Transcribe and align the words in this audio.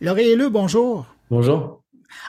Laurie 0.00 0.36
Le, 0.36 0.48
bonjour. 0.48 1.06
Bonjour. 1.28 1.82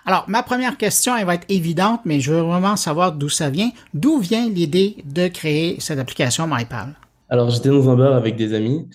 Alors, 0.03 0.25
ma 0.27 0.41
première 0.41 0.75
question, 0.75 1.15
elle 1.15 1.27
va 1.27 1.35
être 1.35 1.45
évidente, 1.49 2.01
mais 2.03 2.19
je 2.19 2.33
veux 2.33 2.41
vraiment 2.41 2.75
savoir 2.75 3.11
d'où 3.11 3.29
ça 3.29 3.51
vient. 3.51 3.69
D'où 3.93 4.17
vient 4.17 4.49
l'idée 4.49 4.97
de 5.05 5.27
créer 5.27 5.79
cette 5.79 5.99
application 5.99 6.47
MyPal? 6.47 6.95
Alors, 7.29 7.51
j'étais 7.51 7.69
dans 7.69 7.87
un 7.91 7.95
bar 7.95 8.15
avec 8.15 8.37
des 8.37 8.55
amis 8.55 8.87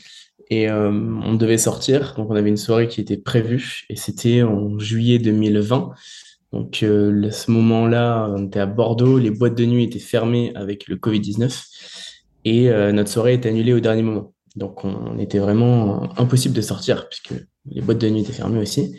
et 0.50 0.68
euh, 0.68 0.90
on 0.90 1.34
devait 1.34 1.56
sortir. 1.56 2.14
Donc, 2.16 2.30
on 2.30 2.34
avait 2.34 2.48
une 2.48 2.56
soirée 2.56 2.88
qui 2.88 3.00
était 3.00 3.16
prévue 3.16 3.84
et 3.90 3.94
c'était 3.94 4.42
en 4.42 4.76
juillet 4.80 5.20
2020. 5.20 5.92
Donc, 6.52 6.82
euh, 6.82 7.28
à 7.28 7.30
ce 7.30 7.52
moment-là, 7.52 8.28
on 8.36 8.46
était 8.46 8.58
à 8.58 8.66
Bordeaux, 8.66 9.18
les 9.18 9.30
boîtes 9.30 9.56
de 9.56 9.66
nuit 9.66 9.84
étaient 9.84 10.00
fermées 10.00 10.50
avec 10.56 10.88
le 10.88 10.96
Covid-19 10.96 11.64
et 12.44 12.70
euh, 12.70 12.90
notre 12.90 13.10
soirée 13.10 13.34
était 13.34 13.50
annulée 13.50 13.72
au 13.72 13.80
dernier 13.80 14.02
moment. 14.02 14.33
Donc, 14.56 14.84
on 14.84 15.18
était 15.18 15.38
vraiment 15.38 16.16
impossible 16.18 16.54
de 16.54 16.60
sortir 16.60 17.08
puisque 17.08 17.34
les 17.66 17.80
boîtes 17.80 17.98
de 17.98 18.08
nuit 18.08 18.20
étaient 18.20 18.32
fermées 18.32 18.60
aussi. 18.60 18.94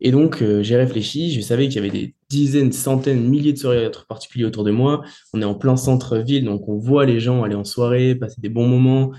Et 0.00 0.10
donc, 0.10 0.42
euh, 0.42 0.62
j'ai 0.62 0.76
réfléchi. 0.76 1.32
Je 1.32 1.40
savais 1.40 1.68
qu'il 1.68 1.76
y 1.76 1.78
avait 1.78 1.90
des 1.90 2.14
dizaines, 2.28 2.72
centaines, 2.72 3.22
milliers 3.22 3.52
de 3.52 3.58
soirées 3.58 3.90
particuliers 4.08 4.46
autour 4.46 4.64
de 4.64 4.72
moi. 4.72 5.02
On 5.32 5.40
est 5.42 5.44
en 5.44 5.54
plein 5.54 5.76
centre-ville, 5.76 6.44
donc 6.44 6.68
on 6.68 6.76
voit 6.76 7.06
les 7.06 7.20
gens 7.20 7.44
aller 7.44 7.54
en 7.54 7.64
soirée, 7.64 8.14
passer 8.14 8.40
des 8.40 8.48
bons 8.48 8.66
moments 8.66 9.12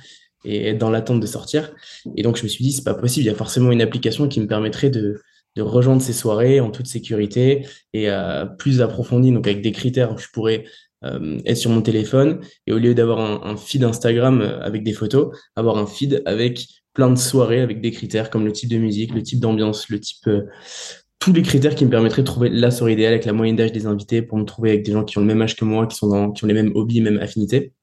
et 0.44 0.68
être 0.68 0.78
dans 0.78 0.90
l'attente 0.90 1.20
de 1.20 1.28
sortir. 1.28 1.74
Et 2.16 2.24
donc, 2.24 2.38
je 2.38 2.44
me 2.44 2.48
suis 2.48 2.64
dit, 2.64 2.72
c'est 2.72 2.84
pas 2.84 2.94
possible. 2.94 3.24
Il 3.26 3.28
y 3.28 3.32
a 3.32 3.36
forcément 3.36 3.72
une 3.72 3.82
application 3.82 4.28
qui 4.28 4.42
me 4.42 4.48
permettrait 4.48 4.90
de, 4.90 5.22
de 5.58 5.62
rejoindre 5.62 6.02
ces 6.02 6.14
soirées 6.14 6.60
en 6.60 6.70
toute 6.70 6.88
sécurité 6.88 7.66
et 7.94 8.10
euh, 8.10 8.46
plus 8.46 8.82
approfondie, 8.82 9.32
donc 9.32 9.48
avec 9.48 9.62
des 9.62 9.72
critères 9.72 10.14
où 10.14 10.18
je 10.18 10.28
pourrais 10.32 10.66
euh, 11.04 11.38
être 11.46 11.58
sur 11.58 11.70
mon 11.70 11.82
téléphone 11.82 12.42
et 12.66 12.74
au 12.74 12.80
lieu 12.80 12.96
d'avoir 12.96 13.46
un, 13.46 13.56
feed 13.56 13.84
Instagram 13.84 14.42
euh, 14.42 14.60
avec 14.62 14.84
des 14.84 14.94
photos, 14.94 15.36
avoir 15.56 15.78
un 15.78 15.86
feed 15.86 16.24
avec 16.26 16.68
plein 16.94 17.12
de 17.12 17.18
soirées 17.18 17.62
avec 17.62 17.82
des 17.82 17.92
critères 17.92 18.32
comme 18.32 18.46
le 18.46 18.52
type 18.52 18.70
de 18.70 18.78
musique, 18.78 19.14
le 19.14 19.22
type 19.22 19.40
d'ambiance, 19.40 19.90
le 19.90 20.00
type 20.00 20.28
euh, 20.28 20.48
tous 21.20 21.34
les 21.34 21.44
critères 21.44 21.76
qui 21.76 21.86
me 21.86 21.92
permettraient 21.92 22.24
de 22.24 22.28
trouver 22.28 22.50
la 22.50 22.72
soirée 22.72 22.94
idéale 22.94 23.14
avec 23.14 23.26
la 23.26 23.34
moyenne 23.34 23.56
d'âge 23.56 23.72
des 23.72 23.86
invités 23.86 24.22
pour 24.22 24.38
me 24.38 24.44
trouver 24.44 24.72
avec 24.72 24.86
des 24.86 24.92
gens 24.92 25.04
qui 25.04 25.18
ont 25.18 25.22
le 25.22 25.28
même 25.28 25.42
âge 25.42 25.56
que 25.56 25.66
moi, 25.66 25.86
qui 25.86 25.96
sont 25.96 26.08
dans, 26.08 26.32
qui 26.32 26.44
ont 26.44 26.48
les 26.48 26.54
mêmes 26.54 26.72
hobbies, 26.76 27.02
même 27.02 27.20
affinités. 27.20 27.74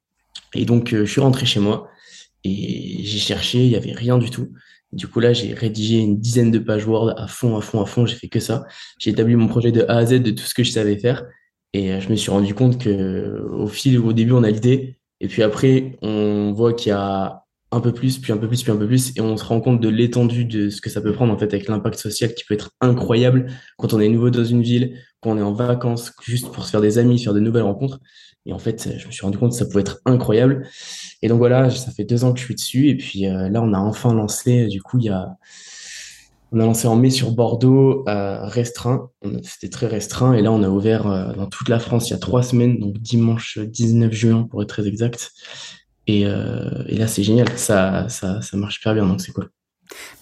Et 0.54 0.64
donc 0.64 0.88
je 0.90 1.04
suis 1.04 1.20
rentré 1.20 1.46
chez 1.46 1.60
moi 1.60 1.88
et 2.42 3.00
j'ai 3.02 3.18
cherché, 3.18 3.64
il 3.64 3.70
y 3.70 3.76
avait 3.76 3.92
rien 3.92 4.18
du 4.18 4.30
tout. 4.30 4.48
Du 4.94 5.08
coup, 5.08 5.18
là, 5.18 5.32
j'ai 5.32 5.54
rédigé 5.54 5.98
une 5.98 6.20
dizaine 6.20 6.52
de 6.52 6.60
pages 6.60 6.86
Word 6.86 7.14
à 7.16 7.26
fond, 7.26 7.56
à 7.56 7.60
fond, 7.60 7.82
à 7.82 7.86
fond. 7.86 8.06
J'ai 8.06 8.14
fait 8.14 8.28
que 8.28 8.38
ça. 8.38 8.64
J'ai 8.98 9.10
établi 9.10 9.34
mon 9.34 9.48
projet 9.48 9.72
de 9.72 9.82
A 9.88 9.96
à 9.96 10.06
Z 10.06 10.22
de 10.22 10.30
tout 10.30 10.44
ce 10.44 10.54
que 10.54 10.62
je 10.62 10.70
savais 10.70 10.96
faire. 10.96 11.24
Et 11.74 11.92
euh, 11.92 12.00
je 12.00 12.08
me 12.08 12.14
suis 12.14 12.30
rendu 12.30 12.54
compte 12.54 12.78
que 12.78 13.46
au 13.52 13.66
fil, 13.66 13.98
au 13.98 14.12
début, 14.14 14.32
on 14.32 14.44
a 14.44 14.50
l'idée, 14.50 14.96
et 15.20 15.28
puis 15.28 15.42
après, 15.42 15.98
on 16.00 16.52
voit 16.52 16.72
qu'il 16.72 16.90
y 16.90 16.92
a 16.92 17.42
un 17.72 17.80
peu 17.80 17.92
plus, 17.92 18.18
puis 18.18 18.32
un 18.32 18.36
peu 18.36 18.46
plus, 18.46 18.62
puis 18.62 18.70
un 18.70 18.76
peu 18.76 18.86
plus, 18.86 19.12
et 19.16 19.20
on 19.20 19.36
se 19.36 19.44
rend 19.44 19.60
compte 19.60 19.80
de 19.80 19.88
l'étendue 19.88 20.44
de 20.44 20.70
ce 20.70 20.80
que 20.80 20.88
ça 20.88 21.00
peut 21.00 21.12
prendre 21.12 21.34
en 21.34 21.38
fait 21.38 21.52
avec 21.52 21.66
l'impact 21.66 21.98
social 21.98 22.32
qui 22.32 22.44
peut 22.44 22.54
être 22.54 22.70
incroyable 22.80 23.50
quand 23.76 23.92
on 23.92 24.00
est 24.00 24.08
nouveau 24.08 24.30
dans 24.30 24.44
une 24.44 24.62
ville, 24.62 25.00
quand 25.20 25.32
on 25.32 25.38
est 25.38 25.42
en 25.42 25.52
vacances, 25.52 26.12
juste 26.22 26.52
pour 26.52 26.64
se 26.64 26.70
faire 26.70 26.80
des 26.80 26.98
amis, 26.98 27.18
faire 27.18 27.34
de 27.34 27.40
nouvelles 27.40 27.64
rencontres. 27.64 27.98
Et 28.46 28.52
en 28.52 28.58
fait, 28.60 28.96
je 28.96 29.06
me 29.06 29.10
suis 29.10 29.22
rendu 29.22 29.38
compte 29.38 29.50
que 29.50 29.56
ça 29.56 29.66
pouvait 29.66 29.80
être 29.80 29.98
incroyable. 30.04 30.68
Et 31.22 31.28
donc 31.28 31.38
voilà, 31.38 31.70
ça 31.70 31.90
fait 31.90 32.04
deux 32.04 32.22
ans 32.24 32.32
que 32.32 32.38
je 32.38 32.44
suis 32.44 32.54
dessus, 32.54 32.88
et 32.88 32.96
puis 32.96 33.26
euh, 33.26 33.48
là, 33.48 33.60
on 33.60 33.72
a 33.72 33.78
enfin 33.78 34.14
lancé. 34.14 34.66
Du 34.66 34.80
coup, 34.80 34.98
il 34.98 35.06
y 35.06 35.08
a 35.08 35.36
on 36.54 36.60
a 36.60 36.64
lancé 36.64 36.86
en 36.86 36.94
mai 36.94 37.10
sur 37.10 37.32
Bordeaux, 37.32 38.04
euh, 38.08 38.46
restreint. 38.46 39.10
C'était 39.42 39.68
très 39.68 39.88
restreint. 39.88 40.34
Et 40.34 40.40
là, 40.40 40.52
on 40.52 40.62
a 40.62 40.68
ouvert 40.68 41.06
euh, 41.08 41.32
dans 41.32 41.46
toute 41.46 41.68
la 41.68 41.80
France 41.80 42.08
il 42.08 42.12
y 42.12 42.14
a 42.14 42.18
trois 42.18 42.44
semaines, 42.44 42.78
donc 42.78 42.96
dimanche 42.98 43.58
19 43.58 44.12
juin 44.12 44.46
pour 44.48 44.62
être 44.62 44.68
très 44.68 44.86
exact. 44.86 45.32
Et, 46.06 46.26
euh, 46.26 46.84
et 46.86 46.96
là, 46.96 47.08
c'est 47.08 47.24
génial. 47.24 47.48
Ça, 47.56 48.08
ça, 48.08 48.40
ça 48.40 48.56
marche 48.56 48.74
super 48.74 48.94
bien, 48.94 49.04
donc 49.04 49.20
c'est 49.20 49.32
cool. 49.32 49.50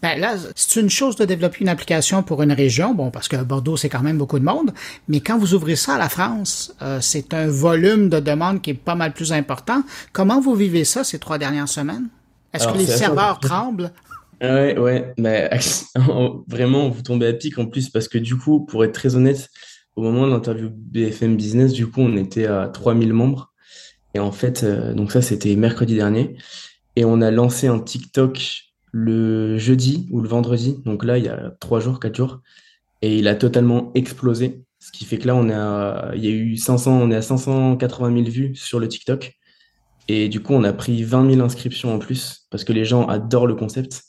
Ben 0.00 0.18
là, 0.18 0.36
c'est 0.56 0.80
une 0.80 0.90
chose 0.90 1.16
de 1.16 1.24
développer 1.24 1.58
une 1.60 1.68
application 1.68 2.22
pour 2.22 2.42
une 2.42 2.52
région, 2.52 2.94
bon, 2.94 3.10
parce 3.10 3.28
que 3.28 3.36
Bordeaux, 3.36 3.76
c'est 3.76 3.88
quand 3.88 4.02
même 4.02 4.18
beaucoup 4.18 4.38
de 4.38 4.44
monde, 4.44 4.72
mais 5.08 5.20
quand 5.20 5.38
vous 5.38 5.54
ouvrez 5.54 5.76
ça 5.76 5.94
à 5.94 5.98
la 5.98 6.08
France, 6.08 6.74
euh, 6.82 6.98
c'est 7.00 7.32
un 7.34 7.46
volume 7.46 8.08
de 8.08 8.20
demande 8.20 8.60
qui 8.60 8.70
est 8.70 8.74
pas 8.74 8.94
mal 8.94 9.12
plus 9.12 9.32
important. 9.32 9.82
Comment 10.12 10.40
vous 10.40 10.54
vivez 10.54 10.84
ça 10.84 11.04
ces 11.04 11.18
trois 11.18 11.38
dernières 11.38 11.68
semaines? 11.68 12.08
Est-ce 12.52 12.68
que 12.68 12.76
les 12.76 12.86
serveurs 12.86 13.38
tremblent? 13.38 13.92
Ouais, 14.42 14.76
ouais, 14.76 15.14
mais 15.18 15.48
vraiment, 16.48 16.88
vous 16.88 17.02
tombez 17.02 17.28
à 17.28 17.32
pic 17.32 17.58
en 17.58 17.66
plus 17.66 17.90
parce 17.90 18.08
que 18.08 18.18
du 18.18 18.36
coup, 18.36 18.64
pour 18.66 18.84
être 18.84 18.92
très 18.92 19.14
honnête, 19.14 19.48
au 19.94 20.02
moment 20.02 20.26
de 20.26 20.32
l'interview 20.32 20.68
BFM 20.72 21.36
Business, 21.36 21.72
du 21.72 21.86
coup, 21.86 22.00
on 22.00 22.16
était 22.16 22.46
à 22.46 22.66
3000 22.66 23.12
membres. 23.12 23.52
Et 24.14 24.18
en 24.18 24.32
fait, 24.32 24.64
euh, 24.64 24.94
donc 24.94 25.12
ça, 25.12 25.22
c'était 25.22 25.54
mercredi 25.54 25.94
dernier. 25.94 26.36
Et 26.96 27.04
on 27.04 27.20
a 27.20 27.30
lancé 27.30 27.68
un 27.68 27.78
TikTok 27.78 28.64
le 28.90 29.58
jeudi 29.58 30.08
ou 30.10 30.20
le 30.20 30.28
vendredi. 30.28 30.76
Donc 30.84 31.04
là, 31.04 31.18
il 31.18 31.24
y 31.24 31.28
a 31.28 31.52
trois 31.60 31.78
jours, 31.78 32.00
quatre 32.00 32.16
jours. 32.16 32.40
Et 33.00 33.18
il 33.18 33.28
a 33.28 33.36
totalement 33.36 33.92
explosé. 33.94 34.64
Ce 34.80 34.90
qui 34.90 35.04
fait 35.04 35.18
que 35.18 35.28
là, 35.28 35.36
on 35.36 35.50
a, 35.50 36.12
il 36.16 36.24
y 36.24 36.28
a 36.28 36.30
eu 36.30 36.56
500, 36.56 37.00
on 37.00 37.10
est 37.12 37.16
à 37.16 37.22
580 37.22 38.12
000 38.12 38.28
vues 38.28 38.56
sur 38.56 38.80
le 38.80 38.88
TikTok. 38.88 39.34
Et 40.08 40.28
du 40.28 40.40
coup, 40.40 40.54
on 40.54 40.64
a 40.64 40.72
pris 40.72 41.04
20 41.04 41.30
000 41.30 41.42
inscriptions 41.42 41.94
en 41.94 41.98
plus 42.00 42.46
parce 42.50 42.64
que 42.64 42.72
les 42.72 42.84
gens 42.84 43.06
adorent 43.06 43.46
le 43.46 43.54
concept. 43.54 44.02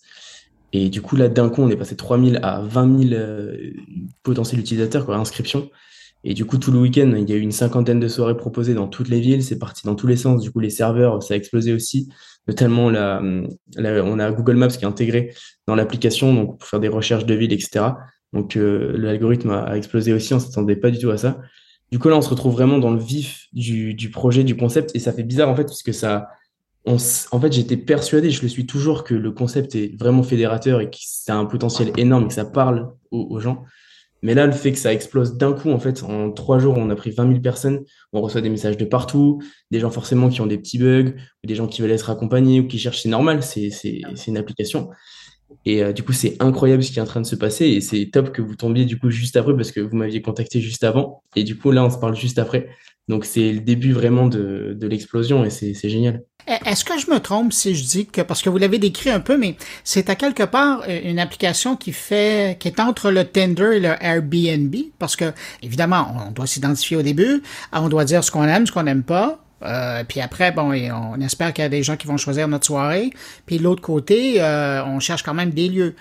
Et 0.73 0.89
du 0.89 1.01
coup, 1.01 1.15
là, 1.15 1.29
d'un 1.29 1.49
coup, 1.49 1.61
on 1.61 1.69
est 1.69 1.77
passé 1.77 1.93
de 1.93 1.97
3000 1.97 2.39
à 2.41 2.61
20 2.61 3.09
000 3.09 3.13
euh, 3.13 3.71
potentiels 4.23 4.59
utilisateurs, 4.59 5.05
quoi, 5.05 5.15
inscriptions. 5.15 5.69
Et 6.23 6.33
du 6.33 6.45
coup, 6.45 6.57
tout 6.57 6.71
le 6.71 6.79
week-end, 6.79 7.13
il 7.15 7.29
y 7.29 7.33
a 7.33 7.35
eu 7.35 7.41
une 7.41 7.51
cinquantaine 7.51 7.99
de 7.99 8.07
soirées 8.07 8.35
proposées 8.35 8.73
dans 8.73 8.87
toutes 8.87 9.07
les 9.09 9.19
villes. 9.19 9.43
C'est 9.43 9.59
parti 9.59 9.85
dans 9.85 9.93
tous 9.93 10.07
les 10.07 10.15
sens. 10.15 10.41
Du 10.41 10.51
coup, 10.51 10.59
les 10.59 10.71
serveurs, 10.71 11.21
ça 11.21 11.35
a 11.35 11.37
explosé 11.37 11.73
aussi. 11.73 12.09
Notamment, 12.47 12.89
la, 12.89 13.21
on 13.21 14.19
a 14.19 14.31
Google 14.31 14.55
Maps 14.55 14.67
qui 14.67 14.83
est 14.83 14.87
intégré 14.87 15.33
dans 15.67 15.75
l'application, 15.75 16.33
donc 16.33 16.59
pour 16.59 16.67
faire 16.67 16.79
des 16.79 16.87
recherches 16.87 17.25
de 17.25 17.35
villes, 17.35 17.53
etc. 17.53 17.85
Donc, 18.33 18.57
euh, 18.57 18.95
l'algorithme 18.97 19.51
a, 19.51 19.77
explosé 19.77 20.11
aussi. 20.11 20.33
On 20.33 20.39
s'attendait 20.39 20.75
pas 20.75 20.89
du 20.89 20.97
tout 20.97 21.11
à 21.11 21.17
ça. 21.17 21.39
Du 21.91 21.99
coup, 21.99 22.09
là, 22.09 22.17
on 22.17 22.21
se 22.21 22.29
retrouve 22.29 22.53
vraiment 22.53 22.79
dans 22.79 22.91
le 22.91 22.99
vif 22.99 23.45
du, 23.53 23.93
du 23.93 24.09
projet, 24.09 24.43
du 24.43 24.57
concept. 24.57 24.95
Et 24.95 24.99
ça 24.99 25.13
fait 25.13 25.23
bizarre, 25.23 25.49
en 25.49 25.55
fait, 25.55 25.65
puisque 25.65 25.93
ça, 25.93 26.29
en 26.85 26.97
fait, 27.39 27.53
j'étais 27.53 27.77
persuadé, 27.77 28.29
je 28.29 28.41
le 28.41 28.49
suis 28.49 28.65
toujours, 28.65 29.03
que 29.03 29.13
le 29.13 29.31
concept 29.31 29.75
est 29.75 29.97
vraiment 29.97 30.23
fédérateur 30.23 30.81
et 30.81 30.89
que 30.89 30.97
ça 30.99 31.33
a 31.33 31.37
un 31.37 31.45
potentiel 31.45 31.91
énorme 31.97 32.25
et 32.25 32.27
que 32.27 32.33
ça 32.33 32.45
parle 32.45 32.93
aux, 33.11 33.39
gens. 33.39 33.63
Mais 34.21 34.33
là, 34.33 34.45
le 34.45 34.53
fait 34.53 34.71
que 34.71 34.77
ça 34.77 34.93
explose 34.93 35.37
d'un 35.37 35.53
coup, 35.53 35.69
en 35.71 35.79
fait, 35.79 36.03
en 36.03 36.31
trois 36.31 36.59
jours, 36.59 36.75
on 36.77 36.89
a 36.89 36.95
pris 36.95 37.11
20 37.11 37.27
000 37.27 37.39
personnes, 37.41 37.83
on 38.11 38.21
reçoit 38.21 38.41
des 38.41 38.49
messages 38.49 38.77
de 38.77 38.85
partout, 38.85 39.41
des 39.71 39.79
gens 39.79 39.91
forcément 39.91 40.29
qui 40.29 40.41
ont 40.41 40.45
des 40.45 40.57
petits 40.57 40.77
bugs, 40.77 41.13
ou 41.43 41.47
des 41.47 41.55
gens 41.55 41.67
qui 41.67 41.81
veulent 41.81 41.91
être 41.91 42.09
accompagnés 42.09 42.59
ou 42.59 42.67
qui 42.67 42.79
cherchent, 42.79 43.01
c'est 43.01 43.09
normal, 43.09 43.43
c'est 43.43 43.69
une 44.27 44.37
application. 44.37 44.89
Et 45.65 45.83
euh, 45.83 45.93
du 45.93 46.03
coup, 46.03 46.13
c'est 46.13 46.35
incroyable 46.41 46.83
ce 46.83 46.91
qui 46.91 46.99
est 46.99 47.01
en 47.01 47.05
train 47.05 47.21
de 47.21 47.25
se 47.25 47.35
passer 47.35 47.65
et 47.65 47.81
c'est 47.81 48.09
top 48.11 48.31
que 48.31 48.41
vous 48.41 48.55
tombiez 48.55 48.85
du 48.85 48.99
coup 48.99 49.09
juste 49.09 49.37
après 49.37 49.55
parce 49.55 49.71
que 49.71 49.79
vous 49.79 49.95
m'aviez 49.95 50.21
contacté 50.21 50.59
juste 50.59 50.83
avant. 50.83 51.23
Et 51.35 51.43
du 51.43 51.57
coup, 51.57 51.71
là, 51.71 51.85
on 51.85 51.89
se 51.89 51.97
parle 51.97 52.15
juste 52.15 52.39
après. 52.39 52.69
Donc, 53.09 53.25
c'est 53.25 53.51
le 53.51 53.59
début 53.59 53.91
vraiment 53.91 54.27
de, 54.27 54.75
de 54.79 54.87
l'explosion 54.87 55.43
et 55.43 55.49
c'est 55.49 55.89
génial. 55.89 56.23
Est-ce 56.65 56.83
que 56.83 56.97
je 56.99 57.09
me 57.09 57.19
trompe 57.19 57.53
si 57.53 57.73
je 57.73 57.83
dis 57.85 58.05
que, 58.05 58.21
parce 58.21 58.41
que 58.41 58.49
vous 58.49 58.57
l'avez 58.57 58.77
décrit 58.77 59.09
un 59.09 59.21
peu, 59.21 59.37
mais 59.37 59.55
c'est 59.83 60.09
à 60.09 60.15
quelque 60.15 60.43
part 60.43 60.83
euh, 60.87 60.99
une 61.03 61.19
application 61.19 61.77
qui 61.77 61.93
fait, 61.93 62.57
qui 62.59 62.67
est 62.67 62.79
entre 62.79 63.11
le 63.11 63.23
Tinder 63.23 63.77
et 63.77 63.79
le 63.79 63.95
Airbnb, 64.01 64.75
parce 64.99 65.15
que, 65.15 65.31
évidemment, 65.61 66.13
on 66.27 66.31
doit 66.31 66.47
s'identifier 66.47 66.97
au 66.97 67.01
début, 67.01 67.43
on 67.71 67.87
doit 67.87 68.03
dire 68.03 68.23
ce 68.23 68.31
qu'on 68.31 68.43
aime, 68.43 68.67
ce 68.67 68.73
qu'on 68.73 68.83
n'aime 68.83 69.03
pas, 69.03 69.43
euh, 69.63 70.03
puis 70.07 70.19
après, 70.19 70.51
bon, 70.51 70.73
on 70.73 71.21
espère 71.21 71.53
qu'il 71.53 71.63
y 71.63 71.65
a 71.65 71.69
des 71.69 71.83
gens 71.83 71.95
qui 71.95 72.07
vont 72.07 72.17
choisir 72.17 72.47
notre 72.47 72.65
soirée. 72.65 73.11
Puis 73.45 73.57
de 73.57 73.63
l'autre 73.63 73.81
côté, 73.81 74.41
euh, 74.41 74.83
on 74.85 74.99
cherche 74.99 75.23
quand 75.23 75.33
même 75.33 75.51
des 75.51 75.69
lieux. 75.69 75.95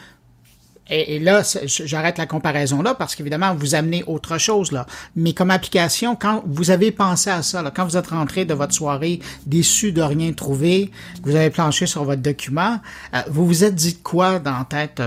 Et, 0.90 1.18
là, 1.18 1.42
j'arrête 1.64 2.18
la 2.18 2.26
comparaison 2.26 2.82
là 2.82 2.94
parce 2.94 3.14
qu'évidemment, 3.14 3.54
vous 3.54 3.74
amenez 3.74 4.04
autre 4.06 4.38
chose 4.38 4.72
là. 4.72 4.86
Mais 5.16 5.32
comme 5.32 5.50
application, 5.50 6.16
quand 6.16 6.42
vous 6.46 6.70
avez 6.70 6.90
pensé 6.90 7.30
à 7.30 7.42
ça, 7.42 7.62
quand 7.74 7.86
vous 7.86 7.96
êtes 7.96 8.08
rentré 8.08 8.44
de 8.44 8.54
votre 8.54 8.74
soirée 8.74 9.20
déçu 9.46 9.92
de 9.92 10.02
rien 10.02 10.32
trouver, 10.32 10.90
vous 11.22 11.36
avez 11.36 11.50
planché 11.50 11.86
sur 11.86 12.04
votre 12.04 12.22
document, 12.22 12.78
euh, 13.14 13.18
vous 13.30 13.46
vous 13.46 13.64
êtes 13.64 13.74
dit 13.74 13.96
quoi 13.98 14.40
la 14.44 14.66
tête 14.68 15.00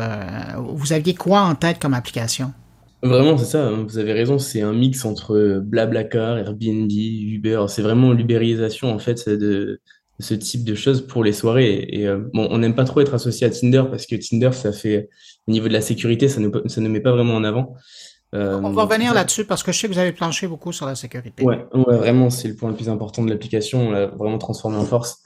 Vous 0.58 0.94
aviez 0.94 1.14
quoi 1.14 1.42
en 1.42 1.56
tête 1.56 1.80
comme 1.80 1.94
application? 1.94 2.54
Vraiment, 3.04 3.38
c'est 3.38 3.46
ça, 3.46 3.68
hein, 3.68 3.86
vous 3.88 4.00
avez 4.00 4.14
raison, 4.14 4.40
c'est 4.40 4.62
un 4.62 4.74
mix 4.74 5.06
entre 5.06 5.62
Blablacar, 5.64 6.40
Airbnb, 6.40 6.90
Uber. 6.92 7.66
C'est 7.68 7.84
vraiment 7.84 8.14
l'ubérisation 8.14 8.92
en 8.92 8.98
fait 8.98 9.30
de, 9.30 9.80
ce 10.20 10.34
type 10.34 10.64
de 10.64 10.76
choses 10.76 11.06
pour 11.06 11.24
les 11.24 11.34
soirées. 11.34 11.86
Et, 11.90 12.08
euh, 12.08 12.20
bon, 12.34 12.48
on 12.50 12.58
n'aime 12.58 12.76
pas 12.76 12.86
trop 12.86 13.02
être 13.02 13.14
associé 13.14 13.48
à 13.48 13.50
Tinder 13.50 13.84
parce 13.90 14.06
que 14.06 14.16
Tinder, 14.16 14.52
ça 14.54 14.72
fait 14.72 15.10
au 15.48 15.52
niveau 15.52 15.68
de 15.68 15.74
la 15.74 15.82
sécurité, 15.82 16.28
ça 16.28 16.40
ne 16.40 16.50
ça 16.68 16.82
ne 16.82 16.90
met 16.90 17.02
pas 17.02 17.12
vraiment 17.12 17.36
en 17.36 17.44
avant. 17.44 17.76
Euh, 18.34 18.60
on 18.62 18.72
va 18.72 18.84
revenir 18.84 19.14
là-dessus 19.14 19.46
parce 19.46 19.64
que 19.64 19.72
je 19.72 19.80
sais 19.80 19.88
que 19.88 19.94
vous 19.94 20.00
avez 20.00 20.12
planché 20.12 20.48
beaucoup 20.48 20.74
sur 20.74 20.86
la 20.86 20.96
sécurité. 20.96 21.44
Ouais, 21.44 21.66
ouais 21.74 21.98
vraiment, 21.98 22.30
c'est 22.30 22.48
le 22.50 22.56
point 22.56 22.70
le 22.70 22.76
plus 22.76 22.90
important 22.90 23.24
de 23.24 23.30
l'application. 23.30 23.88
On 23.88 23.92
l'a 23.92 24.08
vraiment 24.08 24.38
transformé 24.38 24.78
en 24.78 24.84
force. 24.84 25.24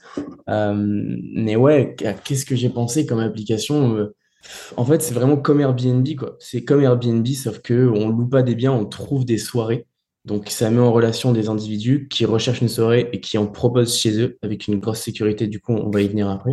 Euh, 0.48 0.74
mais 1.34 1.56
ouais, 1.56 1.96
qu'est-ce 2.24 2.44
que 2.44 2.54
j'ai 2.54 2.68
pensé 2.68 3.06
comme 3.06 3.18
application 3.18 4.10
en 4.76 4.84
fait, 4.84 5.02
c'est 5.02 5.14
vraiment 5.14 5.36
comme 5.36 5.60
Airbnb, 5.60 6.06
quoi. 6.16 6.36
C'est 6.38 6.64
comme 6.64 6.82
Airbnb, 6.82 7.26
sauf 7.28 7.60
que 7.60 7.88
on 7.88 8.08
loue 8.08 8.28
pas 8.28 8.42
des 8.42 8.54
biens, 8.54 8.72
on 8.72 8.86
trouve 8.86 9.24
des 9.24 9.38
soirées. 9.38 9.86
Donc, 10.24 10.48
ça 10.50 10.70
met 10.70 10.80
en 10.80 10.92
relation 10.92 11.32
des 11.32 11.48
individus 11.48 12.08
qui 12.08 12.24
recherchent 12.24 12.60
une 12.60 12.68
soirée 12.68 13.08
et 13.12 13.20
qui 13.20 13.38
en 13.38 13.46
proposent 13.46 13.96
chez 13.96 14.20
eux 14.20 14.38
avec 14.42 14.68
une 14.68 14.78
grosse 14.78 15.00
sécurité. 15.00 15.46
Du 15.46 15.60
coup, 15.60 15.72
on 15.72 15.90
va 15.90 16.02
y 16.02 16.08
venir 16.08 16.28
après. 16.28 16.52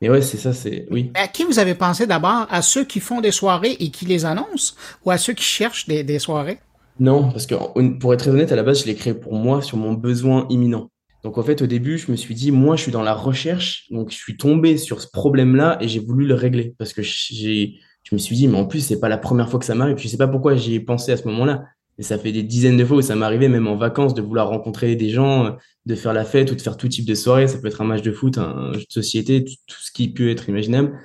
Mais 0.00 0.10
ouais, 0.10 0.20
c'est 0.20 0.36
ça, 0.36 0.52
c'est 0.52 0.86
oui. 0.90 1.10
À 1.14 1.26
qui 1.26 1.44
vous 1.44 1.58
avez 1.58 1.74
pensé 1.74 2.06
d'abord? 2.06 2.46
À 2.50 2.60
ceux 2.60 2.84
qui 2.84 3.00
font 3.00 3.20
des 3.20 3.30
soirées 3.30 3.76
et 3.80 3.90
qui 3.90 4.04
les 4.04 4.26
annoncent? 4.26 4.74
Ou 5.04 5.10
à 5.10 5.18
ceux 5.18 5.32
qui 5.32 5.44
cherchent 5.44 5.86
des, 5.86 6.04
des 6.04 6.18
soirées? 6.18 6.58
Non, 6.98 7.30
parce 7.30 7.46
que 7.46 7.54
pour 7.98 8.12
être 8.14 8.20
très 8.20 8.30
honnête, 8.30 8.52
à 8.52 8.56
la 8.56 8.62
base, 8.62 8.82
je 8.82 8.86
l'ai 8.86 8.94
créé 8.94 9.14
pour 9.14 9.34
moi 9.34 9.62
sur 9.62 9.78
mon 9.78 9.92
besoin 9.92 10.46
imminent. 10.50 10.90
Donc 11.24 11.38
en 11.38 11.42
fait, 11.42 11.60
au 11.62 11.66
début, 11.66 11.98
je 11.98 12.10
me 12.10 12.16
suis 12.16 12.34
dit, 12.34 12.52
moi, 12.52 12.76
je 12.76 12.82
suis 12.82 12.92
dans 12.92 13.02
la 13.02 13.14
recherche, 13.14 13.86
donc 13.90 14.10
je 14.10 14.16
suis 14.16 14.36
tombé 14.36 14.78
sur 14.78 15.00
ce 15.00 15.08
problème-là 15.10 15.78
et 15.80 15.88
j'ai 15.88 16.00
voulu 16.00 16.26
le 16.26 16.34
régler 16.34 16.74
parce 16.78 16.92
que 16.92 17.02
j'ai, 17.02 17.80
je 18.02 18.14
me 18.14 18.18
suis 18.18 18.36
dit, 18.36 18.48
mais 18.48 18.58
en 18.58 18.66
plus, 18.66 18.80
c'est 18.80 19.00
pas 19.00 19.08
la 19.08 19.18
première 19.18 19.50
fois 19.50 19.58
que 19.58 19.66
ça 19.66 19.74
m'arrive. 19.74 19.98
Je 19.98 20.08
sais 20.08 20.16
pas 20.16 20.28
pourquoi 20.28 20.56
j'y 20.56 20.74
ai 20.74 20.80
pensé 20.80 21.10
à 21.12 21.16
ce 21.16 21.26
moment-là. 21.28 21.64
Et 21.98 22.02
ça 22.02 22.18
fait 22.18 22.32
des 22.32 22.42
dizaines 22.42 22.76
de 22.76 22.84
fois 22.84 22.98
où 22.98 23.02
ça 23.02 23.14
m'arrivait, 23.14 23.48
même 23.48 23.66
en 23.66 23.76
vacances, 23.76 24.14
de 24.14 24.22
vouloir 24.22 24.48
rencontrer 24.48 24.96
des 24.96 25.08
gens, 25.08 25.56
de 25.86 25.94
faire 25.94 26.12
la 26.12 26.24
fête 26.24 26.52
ou 26.52 26.54
de 26.54 26.60
faire 26.60 26.76
tout 26.76 26.88
type 26.88 27.06
de 27.06 27.14
soirée. 27.14 27.48
Ça 27.48 27.58
peut 27.58 27.68
être 27.68 27.80
un 27.80 27.86
match 27.86 28.02
de 28.02 28.12
foot, 28.12 28.38
un 28.38 28.72
jeu 28.74 28.80
de 28.80 28.92
société, 28.92 29.44
tout, 29.44 29.76
ce 29.80 29.90
qui 29.92 30.12
peut 30.12 30.28
être 30.30 30.48
imaginable. 30.48 30.98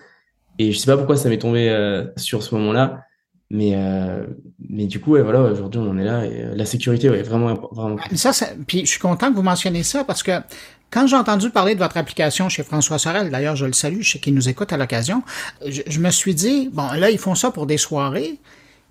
Et 0.59 0.71
je 0.71 0.77
sais 0.77 0.87
pas 0.87 0.97
pourquoi 0.97 1.15
ça 1.15 1.29
m'est 1.29 1.37
tombé 1.37 1.69
euh, 1.69 2.05
sur 2.17 2.43
ce 2.43 2.53
moment-là. 2.55 3.05
Mais, 3.49 3.71
euh, 3.75 4.25
mais 4.69 4.85
du 4.85 5.01
coup, 5.01 5.11
ouais, 5.11 5.21
voilà, 5.21 5.41
aujourd'hui, 5.41 5.81
on 5.81 5.89
en 5.89 5.97
est 5.97 6.05
là. 6.05 6.25
Et 6.25 6.43
euh, 6.43 6.55
la 6.55 6.65
sécurité, 6.65 7.09
ouais, 7.09 7.21
vraiment, 7.21 7.53
vraiment. 7.71 7.97
Ça, 8.15 8.31
ça, 8.31 8.47
puis 8.65 8.81
je 8.81 8.91
suis 8.91 8.99
content 8.99 9.29
que 9.29 9.35
vous 9.35 9.43
mentionniez 9.43 9.83
ça 9.83 10.03
parce 10.03 10.23
que 10.23 10.31
quand 10.89 11.07
j'ai 11.07 11.15
entendu 11.17 11.49
parler 11.49 11.73
de 11.73 11.79
votre 11.79 11.97
application 11.97 12.47
chez 12.47 12.63
François 12.63 12.97
Sorel, 12.97 13.29
d'ailleurs, 13.29 13.55
je 13.55 13.65
le 13.65 13.73
salue, 13.73 14.01
je 14.01 14.11
sais 14.11 14.19
qu'il 14.19 14.33
nous 14.35 14.49
écoute 14.49 14.71
à 14.71 14.77
l'occasion, 14.77 15.23
je, 15.65 15.99
me 15.99 16.11
suis 16.11 16.33
dit, 16.35 16.69
bon, 16.71 16.87
là, 16.93 17.09
ils 17.09 17.17
font 17.17 17.35
ça 17.35 17.51
pour 17.51 17.65
des 17.65 17.77
soirées. 17.77 18.39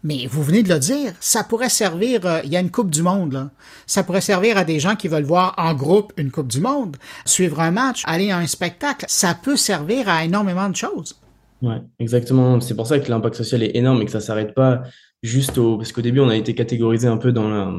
Mais 0.03 0.27
vous 0.27 0.43
venez 0.43 0.63
de 0.63 0.73
le 0.73 0.79
dire, 0.79 1.13
ça 1.21 1.45
pourrait 1.45 1.69
servir, 1.69 2.25
euh, 2.25 2.41
il 2.45 2.51
y 2.51 2.57
a 2.57 2.61
une 2.61 2.71
Coupe 2.71 2.91
du 2.91 3.03
Monde, 3.03 3.51
ça 3.87 4.03
pourrait 4.03 4.23
servir 4.23 4.57
à 4.57 4.65
des 4.65 4.81
gens 4.81 4.97
qui 4.97 5.09
veulent 5.09 5.25
voir 5.25 5.55
en 5.59 5.75
groupe 5.75 6.13
une 6.17 6.31
Coupe 6.31 6.49
du 6.49 6.61
Monde, 6.61 6.97
suivre 7.27 7.61
un 7.61 7.71
match, 7.71 8.03
aller 8.07 8.31
à 8.31 8.39
un 8.39 8.47
spectacle, 8.47 9.05
ça 9.09 9.35
peut 9.35 9.57
servir 9.57 10.09
à 10.09 10.25
énormément 10.25 10.69
de 10.69 10.77
choses. 10.77 11.21
Ouais, 11.63 11.83
exactement. 11.99 12.61
C'est 12.61 12.75
pour 12.75 12.87
ça 12.87 12.99
que 12.99 13.11
l'impact 13.11 13.37
social 13.37 13.63
est 13.63 13.77
énorme 13.77 14.01
et 14.01 14.07
que 14.07 14.11
ça 14.11 14.21
s'arrête 14.21 14.55
pas 14.55 14.83
juste 15.23 15.59
au... 15.59 15.77
Parce 15.77 15.93
qu'au 15.93 16.01
début, 16.01 16.21
on 16.21 16.29
a 16.31 16.37
été 16.37 16.55
catégorisé 16.55 17.07
un 17.07 17.19
peu 17.19 17.33
dans 17.33 17.75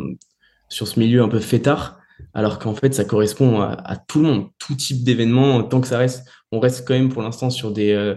sur 0.70 0.88
ce 0.88 1.00
milieu 1.00 1.22
un 1.22 1.28
peu 1.28 1.40
fêtard, 1.40 2.00
alors 2.34 2.60
qu'en 2.60 2.76
fait, 2.76 2.94
ça 2.94 3.04
correspond 3.04 3.60
à, 3.62 3.98
tout 4.08 4.20
le 4.22 4.26
monde, 4.26 4.48
tout 4.58 4.76
type 4.76 5.04
d'événement, 5.04 5.64
tant 5.64 5.82
que 5.82 5.88
ça 5.88 5.98
reste... 5.98 6.28
On 6.54 6.60
reste 6.60 6.86
quand 6.86 6.94
même 6.94 7.10
pour 7.10 7.22
l'instant 7.22 7.50
sur 7.50 7.72
des... 7.72 7.92
Euh, 7.92 8.16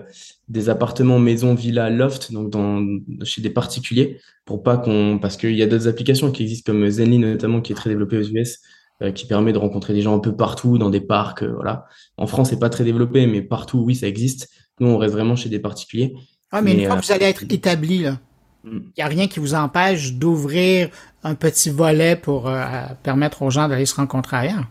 des 0.49 0.69
appartements, 0.69 1.19
maisons, 1.19 1.55
villas, 1.55 1.91
loft, 1.91 2.33
donc 2.33 2.51
dans, 2.51 2.85
chez 3.23 3.41
des 3.41 3.51
particuliers, 3.51 4.19
pour 4.45 4.63
pas 4.63 4.77
qu'on, 4.77 5.19
parce 5.21 5.37
qu'il 5.37 5.55
y 5.55 5.63
a 5.63 5.67
d'autres 5.67 5.89
applications 5.89 6.31
qui 6.31 6.43
existent 6.43 6.73
comme 6.73 6.89
Zenly 6.89 7.19
notamment, 7.19 7.61
qui 7.61 7.73
est 7.73 7.75
très 7.75 7.91
développé 7.91 8.19
aux 8.19 8.23
US, 8.23 8.61
euh, 9.03 9.11
qui 9.11 9.27
permet 9.27 9.53
de 9.53 9.59
rencontrer 9.59 9.95
des 9.95 10.03
gens 10.03 10.15
un 10.15 10.21
peu 10.21 10.37
partout, 10.37 10.79
dans 10.79 10.91
des 10.91 11.01
parcs, 11.01 11.43
euh, 11.43 11.53
voilà. 11.55 11.87
En 12.17 12.27
France, 12.27 12.51
c'est 12.51 12.61
pas 12.61 12.71
très 12.71 12.85
développé, 12.85 13.27
mais 13.27 13.43
partout, 13.43 13.79
oui, 13.79 13.95
ça 13.95 14.07
existe. 14.07 14.49
Nous, 14.81 14.89
on 14.89 14.99
reste 14.99 15.15
vraiment 15.15 15.37
chez 15.37 15.49
des 15.49 15.59
particuliers. 15.59 16.15
Ah, 16.51 16.63
mais, 16.63 16.75
une 16.75 16.87
fois 16.87 16.97
que 16.97 17.07
vous 17.07 17.13
allez 17.13 17.27
être 17.27 17.45
établi, 17.51 18.03
là, 18.03 18.19
il 18.65 18.71
mm. 18.71 18.83
n'y 18.97 19.03
a 19.03 19.07
rien 19.07 19.27
qui 19.27 19.41
vous 19.41 19.55
empêche 19.55 20.13
d'ouvrir 20.13 20.91
un 21.23 21.35
petit 21.35 21.71
volet 21.71 22.17
pour 22.17 22.49
euh, 22.49 22.65
permettre 23.03 23.43
aux 23.43 23.51
gens 23.51 23.69
d'aller 23.69 23.87
se 23.87 23.97
rencontrer 23.97 24.37
ailleurs. 24.37 24.67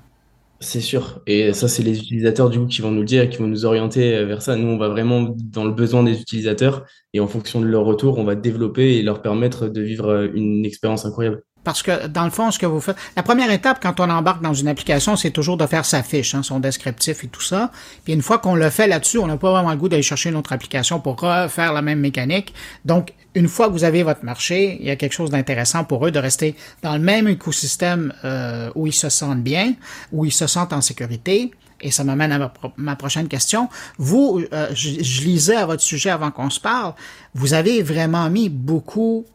C'est 0.64 0.80
sûr. 0.82 1.22
Et 1.28 1.52
ça, 1.54 1.68
c'est 1.68 1.84
les 1.84 2.00
utilisateurs 2.00 2.50
du 2.50 2.58
coup 2.58 2.68
qui 2.68 2.82
vont 2.82 2.90
nous 2.90 3.02
le 3.02 3.06
dire 3.06 3.30
qui 3.30 3.38
vont 3.38 3.48
nous 3.48 3.66
orienter 3.66 4.16
euh, 4.16 4.26
vers 4.26 4.42
ça. 4.42 4.56
Nous, 4.56 4.68
on 4.68 4.78
va 4.78 4.88
vraiment 4.88 5.36
dans 5.38 5.66
le 5.66 5.74
besoin 5.74 6.04
des 6.04 6.22
utilisateurs 6.22 6.86
et 7.14 7.20
en 7.20 7.28
fonction 7.28 7.60
de 7.60 7.66
leur 7.66 7.84
retour, 7.84 8.18
on 8.18 8.24
va 8.24 8.36
développer 8.36 8.96
et 8.98 9.02
leur 9.02 9.22
permettre 9.22 9.68
de 9.68 9.82
vivre 9.82 10.08
euh, 10.08 10.30
une 10.34 10.66
expérience 10.66 11.06
incroyable. 11.06 11.44
Parce 11.64 11.82
que 11.82 12.08
dans 12.08 12.26
le 12.26 12.30
fond, 12.30 12.52
ce 12.52 12.60
que 12.60 12.66
vous 12.66 12.82
faites, 12.82 12.98
la 13.16 13.24
première 13.24 13.52
étape 13.52 13.80
quand 13.82 14.00
on 14.00 14.10
embarque 14.10 14.42
dans 14.42 14.54
une 14.54 14.68
application, 14.68 15.16
c'est 15.16 15.32
toujours 15.32 15.58
de 15.58 15.66
faire 15.66 15.86
sa 15.86 16.04
fiche, 16.04 16.36
hein, 16.36 16.44
son 16.44 16.60
descriptif 16.60 17.24
et 17.24 17.28
tout 17.28 17.42
ça. 17.42 17.72
Puis 18.04 18.14
une 18.14 18.22
fois 18.22 18.38
qu'on 18.38 18.56
le 18.56 18.70
fait 18.70 18.88
là-dessus, 18.88 19.18
on 19.18 19.28
n'a 19.28 19.38
pas 19.38 19.52
vraiment 19.52 19.72
le 19.72 19.78
goût 19.78 19.90
d'aller 19.90 20.04
chercher 20.04 20.30
une 20.30 20.36
autre 20.36 20.54
application 20.54 21.00
pour 21.00 21.20
refaire 21.20 21.74
la 21.74 21.82
même 21.82 22.00
mécanique. 22.00 22.54
Donc, 22.86 23.14
une 23.36 23.48
fois 23.48 23.68
que 23.68 23.74
vous 23.74 23.84
avez 23.84 24.04
votre 24.04 24.24
marché, 24.24 24.78
il 24.80 24.86
y 24.86 24.92
a 24.92 24.96
quelque 24.96 25.14
chose 25.14 25.32
d'intéressant 25.32 25.84
pour 25.84 26.06
eux 26.06 26.12
de 26.12 26.20
rester 26.20 26.56
dans 26.84 26.94
le 26.94 27.00
même 27.00 27.28
écosystème 27.28 28.14
euh, 28.24 28.70
où 28.76 28.86
ils 28.86 28.94
se 28.94 29.10
sentent 29.10 29.42
bien, 29.42 29.74
où 30.12 30.26
ils 30.26 30.32
se 30.32 30.48
sentent 30.48 30.74
en 30.74 30.82
sécurité. 30.82 31.52
Et 31.82 31.92
ça 31.92 32.04
m'amène 32.04 32.32
à 32.32 32.52
ma, 32.78 32.96
prochaine 32.96 33.28
question. 33.28 33.68
Vous, 33.98 34.42
euh, 34.54 34.70
je 34.74 35.22
lisais 35.22 35.58
à 35.58 35.66
votre 35.66 35.82
sujet 35.82 36.12
avant 36.12 36.32
qu'on 36.32 36.50
se 36.50 36.60
parle, 36.60 36.94
vous 37.34 37.54
avez 37.54 37.82
vraiment 37.82 38.30
mis 38.30 38.48
beaucoup 38.48 39.26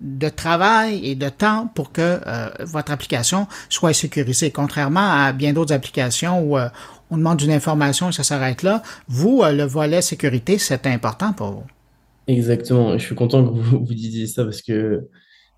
de 0.00 0.28
travail 0.28 1.06
et 1.06 1.14
de 1.14 1.28
temps 1.28 1.70
pour 1.74 1.92
que 1.92 2.20
euh, 2.26 2.48
votre 2.60 2.92
application 2.92 3.46
soit 3.68 3.92
sécurisée. 3.92 4.50
Contrairement 4.50 5.12
à 5.12 5.32
bien 5.32 5.52
d'autres 5.52 5.72
applications 5.72 6.40
où 6.42 6.58
euh, 6.58 6.68
on 7.10 7.16
demande 7.16 7.40
une 7.40 7.50
information 7.50 8.10
et 8.10 8.12
ça 8.12 8.22
s'arrête 8.22 8.62
là, 8.62 8.82
vous, 9.08 9.42
euh, 9.42 9.52
le 9.52 9.64
volet 9.64 10.02
sécurité, 10.02 10.58
c'est 10.58 10.86
important 10.86 11.32
pour 11.32 11.50
vous. 11.52 11.64
Exactement. 12.26 12.96
Je 12.98 13.04
suis 13.04 13.14
content 13.14 13.44
que 13.44 13.58
vous, 13.58 13.94
disiez 13.94 14.26
ça 14.26 14.44
parce 14.44 14.62
que 14.62 15.08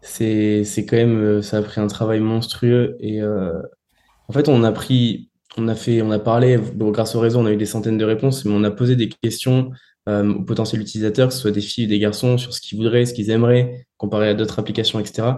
c'est, 0.00 0.64
c'est 0.64 0.86
quand 0.86 0.96
même, 0.96 1.42
ça 1.42 1.58
a 1.58 1.62
pris 1.62 1.80
un 1.80 1.86
travail 1.86 2.20
monstrueux 2.20 2.96
et 3.00 3.20
en 3.22 4.32
fait, 4.32 4.48
on 4.48 4.64
a 4.64 4.72
pris, 4.72 5.28
on 5.58 5.68
a 5.68 5.74
fait, 5.74 6.00
on 6.00 6.10
a 6.10 6.18
parlé, 6.18 6.58
grâce 6.76 7.14
au 7.14 7.20
réseau, 7.20 7.40
on 7.40 7.46
a 7.46 7.52
eu 7.52 7.56
des 7.56 7.66
centaines 7.66 7.98
de 7.98 8.04
réponses, 8.04 8.44
mais 8.44 8.54
on 8.54 8.64
a 8.64 8.70
posé 8.70 8.96
des 8.96 9.10
questions 9.10 9.70
euh, 10.08 10.34
aux 10.34 10.42
potentiels 10.42 10.80
utilisateurs, 10.80 11.28
que 11.28 11.34
ce 11.34 11.40
soit 11.40 11.50
des 11.50 11.60
filles 11.60 11.86
ou 11.86 11.88
des 11.88 11.98
garçons, 11.98 12.38
sur 12.38 12.52
ce 12.52 12.60
qu'ils 12.60 12.78
voudraient, 12.78 13.06
ce 13.06 13.14
qu'ils 13.14 13.30
aimeraient, 13.30 13.86
comparé 13.96 14.28
à 14.28 14.34
d'autres 14.34 14.58
applications, 14.58 14.98
etc. 14.98 15.28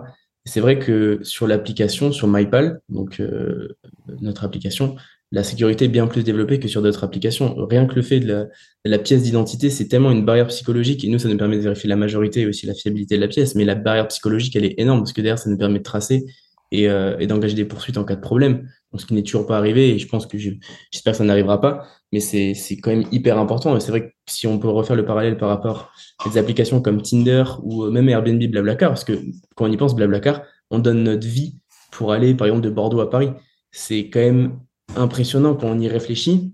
Et 0.47 0.51
c'est 0.51 0.61
vrai 0.61 0.79
que 0.79 1.21
sur 1.23 1.47
l'application, 1.47 2.13
sur 2.13 2.29
MyPal, 2.29 2.81
donc 2.89 3.21
euh, 3.21 3.77
notre 4.21 4.45
application, 4.45 4.97
la 5.33 5.43
sécurité 5.43 5.87
est 5.87 5.89
bien 5.89 6.07
plus 6.07 6.23
développée 6.23 6.61
que 6.61 6.69
sur 6.69 6.81
d'autres 6.81 7.03
applications. 7.03 7.55
Rien 7.67 7.87
que 7.87 7.95
le 7.95 8.03
fait 8.03 8.21
de 8.21 8.29
la, 8.29 8.45
de 8.45 8.91
la 8.91 8.99
pièce 8.99 9.23
d'identité, 9.23 9.69
c'est 9.69 9.89
tellement 9.89 10.13
une 10.13 10.25
barrière 10.25 10.47
psychologique, 10.47 11.05
et 11.05 11.09
nous, 11.09 11.19
ça 11.19 11.29
nous 11.29 11.37
permet 11.37 11.57
de 11.57 11.63
vérifier 11.63 11.89
la 11.89 11.97
majorité 11.97 12.43
et 12.43 12.47
aussi 12.47 12.67
la 12.67 12.75
fiabilité 12.75 13.17
de 13.17 13.21
la 13.21 13.29
pièce, 13.29 13.55
mais 13.55 13.65
la 13.65 13.75
barrière 13.75 14.07
psychologique, 14.09 14.55
elle 14.55 14.65
est 14.65 14.79
énorme, 14.79 15.01
parce 15.01 15.13
que 15.13 15.21
derrière, 15.21 15.39
ça 15.39 15.51
nous 15.51 15.59
permet 15.59 15.79
de 15.79 15.85
tracer 15.85 16.25
et, 16.71 16.89
euh, 16.89 17.19
et 17.19 17.27
d'engager 17.27 17.55
des 17.55 17.65
poursuites 17.65 17.99
en 17.99 18.05
cas 18.05 18.17
de 18.17 18.21
problème. 18.21 18.69
Donc, 18.93 19.01
ce 19.01 19.07
qui 19.07 19.15
n'est 19.15 19.23
toujours 19.23 19.47
pas 19.47 19.59
arrivé, 19.59 19.91
et 19.91 19.99
je 19.99 20.07
pense 20.07 20.27
que 20.27 20.39
j'espère 20.39 21.13
que 21.15 21.17
ça 21.17 21.25
n'arrivera 21.25 21.61
pas, 21.61 21.87
mais 22.15 22.21
c'est 22.21 22.77
quand 22.77 22.91
même 22.91 23.05
hyper 23.11 23.39
important. 23.39 23.77
Et 23.77 23.81
c'est 23.81 23.91
vrai 23.91 24.09
que 24.09 24.13
si 24.29 24.47
on 24.47 24.61
peut 24.61 24.69
refaire 24.69 24.95
le 24.95 25.05
parallèle 25.05 25.37
par 25.37 25.49
rapport 25.49 25.91
à 26.25 26.29
des 26.29 26.39
applications 26.39 26.81
comme 26.81 27.03
Tinder 27.03 27.43
ou 27.65 27.91
même 27.91 28.09
Airbnb, 28.09 28.41
Blablacar, 28.45 28.91
parce 28.91 29.03
que 29.03 29.15
quand 29.57 29.65
on 29.67 29.73
y 29.73 29.77
pense, 29.77 29.97
Blablacar, 29.97 30.43
on 30.71 30.79
donne 30.79 31.03
notre 31.03 31.27
vie 31.27 31.59
pour 31.91 32.13
aller, 32.13 32.35
par 32.35 32.47
exemple, 32.47 32.65
de 32.65 32.71
Bordeaux 32.71 33.01
à 33.01 33.11
Paris. 33.11 33.31
C'est 33.73 34.11
quand 34.11 34.21
même 34.21 34.61
impressionnant 34.95 35.55
quand 35.55 35.67
on 35.67 35.81
y 35.81 35.89
réfléchit. 35.89 36.53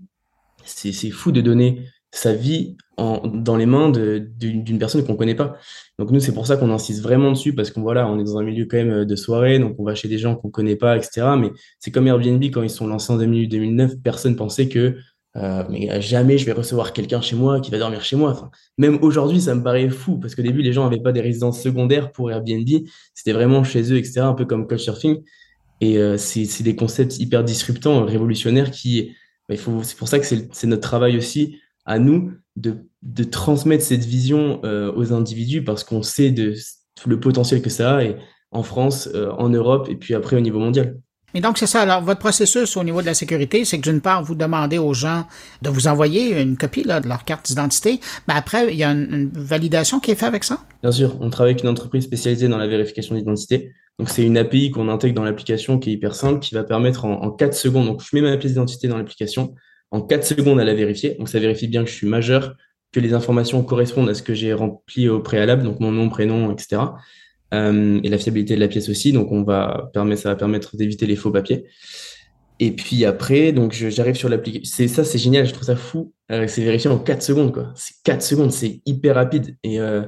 C'est 0.65 1.11
fou 1.11 1.31
de 1.31 1.41
donner 1.41 1.85
sa 2.11 2.33
vie 2.33 2.75
en, 2.97 3.21
dans 3.27 3.55
les 3.55 3.65
mains 3.65 3.89
d'une 3.91 4.79
personne 4.79 5.05
qu'on 5.05 5.15
connaît 5.15 5.35
pas. 5.35 5.57
Donc 5.99 6.11
nous, 6.11 6.19
c'est 6.19 6.33
pour 6.33 6.47
ça 6.47 6.57
qu'on 6.57 6.71
insiste 6.71 7.01
vraiment 7.01 7.31
dessus, 7.31 7.53
parce 7.53 7.69
qu'on 7.69 7.81
voilà, 7.81 8.07
on 8.07 8.19
est 8.19 8.23
dans 8.23 8.37
un 8.37 8.43
milieu 8.43 8.65
quand 8.65 8.77
même 8.77 9.05
de 9.05 9.15
soirée, 9.15 9.59
donc 9.59 9.75
on 9.79 9.83
va 9.83 9.93
chez 9.93 10.07
des 10.07 10.17
gens 10.17 10.35
qu'on 10.35 10.49
connaît 10.49 10.75
pas, 10.75 10.97
etc. 10.97 11.27
Mais 11.37 11.51
c'est 11.79 11.91
comme 11.91 12.07
Airbnb, 12.07 12.43
quand 12.45 12.63
ils 12.63 12.69
sont 12.69 12.87
lancés 12.87 13.13
en 13.13 13.19
2008-2009, 13.19 14.01
personne 14.01 14.35
pensait 14.35 14.67
que 14.67 14.97
euh, 15.37 15.63
mais 15.69 16.01
jamais 16.01 16.37
je 16.37 16.45
vais 16.45 16.51
recevoir 16.51 16.93
quelqu'un 16.93 17.21
chez 17.21 17.35
moi 17.35 17.59
qui 17.61 17.71
va 17.71 17.79
dormir 17.79 18.03
chez 18.03 18.15
moi. 18.15 18.31
Enfin, 18.31 18.51
même 18.77 18.99
aujourd'hui, 19.01 19.41
ça 19.41 19.55
me 19.55 19.63
paraît 19.63 19.89
fou, 19.89 20.17
parce 20.17 20.35
qu'au 20.35 20.41
début, 20.41 20.61
les 20.61 20.73
gens 20.73 20.83
n'avaient 20.83 21.01
pas 21.01 21.11
des 21.11 21.21
résidences 21.21 21.61
secondaires 21.61 22.11
pour 22.11 22.31
Airbnb, 22.31 22.67
c'était 23.13 23.33
vraiment 23.33 23.63
chez 23.63 23.91
eux, 23.93 23.97
etc., 23.97 24.21
un 24.21 24.33
peu 24.33 24.45
comme 24.45 24.67
Couchsurfing. 24.67 25.23
Et 25.79 25.97
euh, 25.97 26.17
c'est 26.17 26.63
des 26.63 26.75
concepts 26.75 27.17
hyper 27.19 27.43
disruptants, 27.43 28.05
révolutionnaires, 28.05 28.71
qui, 28.71 29.15
bah, 29.49 29.55
c'est 29.83 29.97
pour 29.97 30.07
ça 30.07 30.19
que 30.19 30.25
c'est 30.25 30.67
notre 30.67 30.87
travail 30.87 31.17
aussi 31.17 31.57
à 31.85 31.97
nous 31.97 32.33
de, 32.55 32.85
de 33.01 33.23
transmettre 33.23 33.83
cette 33.83 34.05
vision 34.05 34.61
euh, 34.63 34.91
aux 34.95 35.13
individus 35.13 35.63
parce 35.63 35.83
qu'on 35.83 36.03
sait 36.03 36.31
de, 36.31 36.53
le 37.05 37.19
potentiel 37.19 37.61
que 37.61 37.69
ça 37.69 37.97
a 37.97 38.03
et 38.03 38.15
en 38.51 38.63
France, 38.63 39.09
euh, 39.15 39.31
en 39.31 39.49
Europe 39.49 39.87
et 39.89 39.95
puis 39.95 40.13
après 40.13 40.35
au 40.35 40.41
niveau 40.41 40.59
mondial. 40.59 40.99
Et 41.33 41.41
donc, 41.41 41.57
c'est 41.57 41.67
ça. 41.67 41.81
Alors, 41.81 42.01
votre 42.01 42.19
processus 42.19 42.75
au 42.77 42.83
niveau 42.83 43.01
de 43.01 43.05
la 43.05 43.13
sécurité, 43.13 43.65
c'est 43.65 43.79
que 43.79 43.89
d'une 43.89 44.01
part, 44.01 44.23
vous 44.23 44.35
demandez 44.35 44.77
aux 44.77 44.93
gens 44.93 45.25
de 45.61 45.69
vous 45.69 45.87
envoyer 45.87 46.41
une 46.41 46.57
copie 46.57 46.83
là, 46.83 46.99
de 46.99 47.07
leur 47.07 47.23
carte 47.23 47.47
d'identité, 47.47 47.99
mais 48.27 48.33
après, 48.35 48.71
il 48.71 48.77
y 48.77 48.83
a 48.83 48.91
une, 48.91 49.29
validation 49.33 49.99
qui 49.99 50.11
est 50.11 50.15
faite 50.15 50.27
avec 50.27 50.43
ça? 50.43 50.59
Bien 50.81 50.91
sûr. 50.91 51.15
On 51.21 51.29
travaille 51.29 51.53
avec 51.53 51.63
une 51.63 51.69
entreprise 51.69 52.03
spécialisée 52.03 52.47
dans 52.47 52.57
la 52.57 52.67
vérification 52.67 53.15
d'identité. 53.15 53.73
Donc, 53.99 54.09
c'est 54.09 54.23
une 54.23 54.37
API 54.37 54.71
qu'on 54.71 54.89
intègre 54.89 55.15
dans 55.15 55.23
l'application 55.23 55.79
qui 55.79 55.91
est 55.91 55.93
hyper 55.93 56.15
simple, 56.15 56.39
qui 56.39 56.53
va 56.55 56.63
permettre 56.63 57.05
en, 57.05 57.21
en 57.21 57.31
4 57.31 57.53
secondes. 57.53 57.85
Donc, 57.85 58.01
je 58.01 58.15
mets 58.15 58.21
ma 58.21 58.35
pièce 58.37 58.53
d'identité 58.53 58.87
dans 58.87 58.97
l'application 58.97 59.55
en 59.91 60.01
4 60.01 60.25
secondes 60.25 60.59
à 60.59 60.63
la 60.63 60.73
vérifier. 60.73 61.15
Donc 61.15 61.29
ça 61.29 61.39
vérifie 61.39 61.67
bien 61.67 61.83
que 61.83 61.89
je 61.89 61.95
suis 61.95 62.07
majeur, 62.07 62.55
que 62.91 62.99
les 62.99 63.13
informations 63.13 63.61
correspondent 63.63 64.09
à 64.09 64.13
ce 64.13 64.23
que 64.23 64.33
j'ai 64.33 64.53
rempli 64.53 65.07
au 65.09 65.19
préalable, 65.19 65.63
donc 65.63 65.79
mon 65.79 65.91
nom, 65.91 66.09
prénom, 66.09 66.51
etc. 66.51 66.81
Euh, 67.53 67.99
et 68.01 68.09
la 68.09 68.17
fiabilité 68.17 68.55
de 68.55 68.59
la 68.59 68.67
pièce 68.67 68.89
aussi. 68.89 69.11
Donc 69.11 69.31
on 69.31 69.43
va 69.43 69.89
permettre, 69.93 70.21
ça 70.21 70.29
va 70.29 70.35
permettre 70.35 70.77
d'éviter 70.77 71.05
les 71.05 71.15
faux 71.15 71.31
papiers. 71.31 71.65
Et 72.59 72.71
puis 72.71 73.05
après, 73.05 73.51
donc 73.51 73.73
j'arrive 73.73 74.15
sur 74.15 74.29
l'application. 74.29 74.87
Ça, 74.87 75.03
c'est 75.03 75.17
génial. 75.17 75.45
Je 75.45 75.53
trouve 75.53 75.65
ça 75.65 75.75
fou. 75.75 76.13
Euh, 76.31 76.47
c'est 76.47 76.63
vérifié 76.63 76.89
en 76.89 76.99
4 76.99 77.21
secondes, 77.21 77.51
quoi. 77.51 77.73
C'est 77.75 77.95
4 78.03 78.21
secondes, 78.21 78.51
c'est 78.51 78.81
hyper 78.85 79.15
rapide. 79.15 79.57
Et 79.63 79.79
euh, 79.79 80.03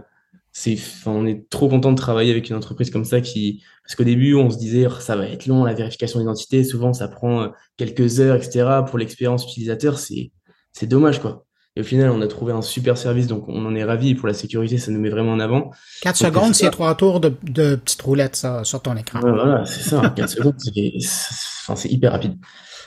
c'est, 0.52 0.78
on 1.06 1.26
est 1.26 1.50
trop 1.50 1.68
content 1.68 1.92
de 1.92 1.98
travailler 1.98 2.32
avec 2.32 2.50
une 2.50 2.56
entreprise 2.56 2.92
comme 2.92 3.06
ça 3.06 3.22
qui, 3.22 3.64
parce 3.84 3.96
qu'au 3.96 4.04
début, 4.04 4.36
on 4.36 4.52
se 4.52 4.58
disait, 4.58 4.86
oh, 4.88 5.00
ça 5.00 5.16
va 5.16 5.28
être 5.28 5.48
long, 5.48 5.66
la 5.66 5.74
vérification 5.74 6.20
d'identité. 6.20 6.64
Souvent, 6.64 6.94
ça 6.94 7.08
prend 7.08 7.52
quelques 7.76 8.20
heures, 8.20 8.36
etc. 8.36 8.84
Pour 8.88 9.00
l'expérience 9.00 9.46
utilisateur, 9.46 9.98
c'est, 9.98 10.32
c'est 10.72 10.88
dommage, 10.88 11.20
quoi. 11.20 11.46
Et 11.76 11.82
au 11.82 11.84
final, 11.84 12.12
on 12.12 12.22
a 12.22 12.28
trouvé 12.28 12.54
un 12.54 12.62
super 12.62 12.98
service, 12.98 13.26
donc 13.26 13.50
on 13.50 13.66
en 13.66 13.74
est 13.74 13.84
ravis. 13.84 14.12
Et 14.12 14.16
pour 14.16 14.28
la 14.28 14.36
sécurité, 14.36 14.78
ça 14.78 14.92
nous 14.92 15.00
met 15.00 15.10
vraiment 15.10 15.32
en 15.32 15.40
avant. 15.40 15.72
4 16.02 16.16
secondes, 16.16 16.54
c'est 16.54 16.70
trois 16.70 16.94
tours 16.96 17.20
de, 17.20 17.34
de 17.44 17.76
petites 17.76 18.02
roulettes 18.02 18.36
ça, 18.36 18.64
sur 18.64 18.82
ton 18.82 18.96
écran. 18.96 19.20
voilà, 19.22 19.66
c'est 19.66 19.90
ça. 19.90 20.14
4 20.16 20.30
secondes, 20.30 20.56
c'est 20.60 21.92
hyper 21.92 22.12
rapide. 22.12 22.36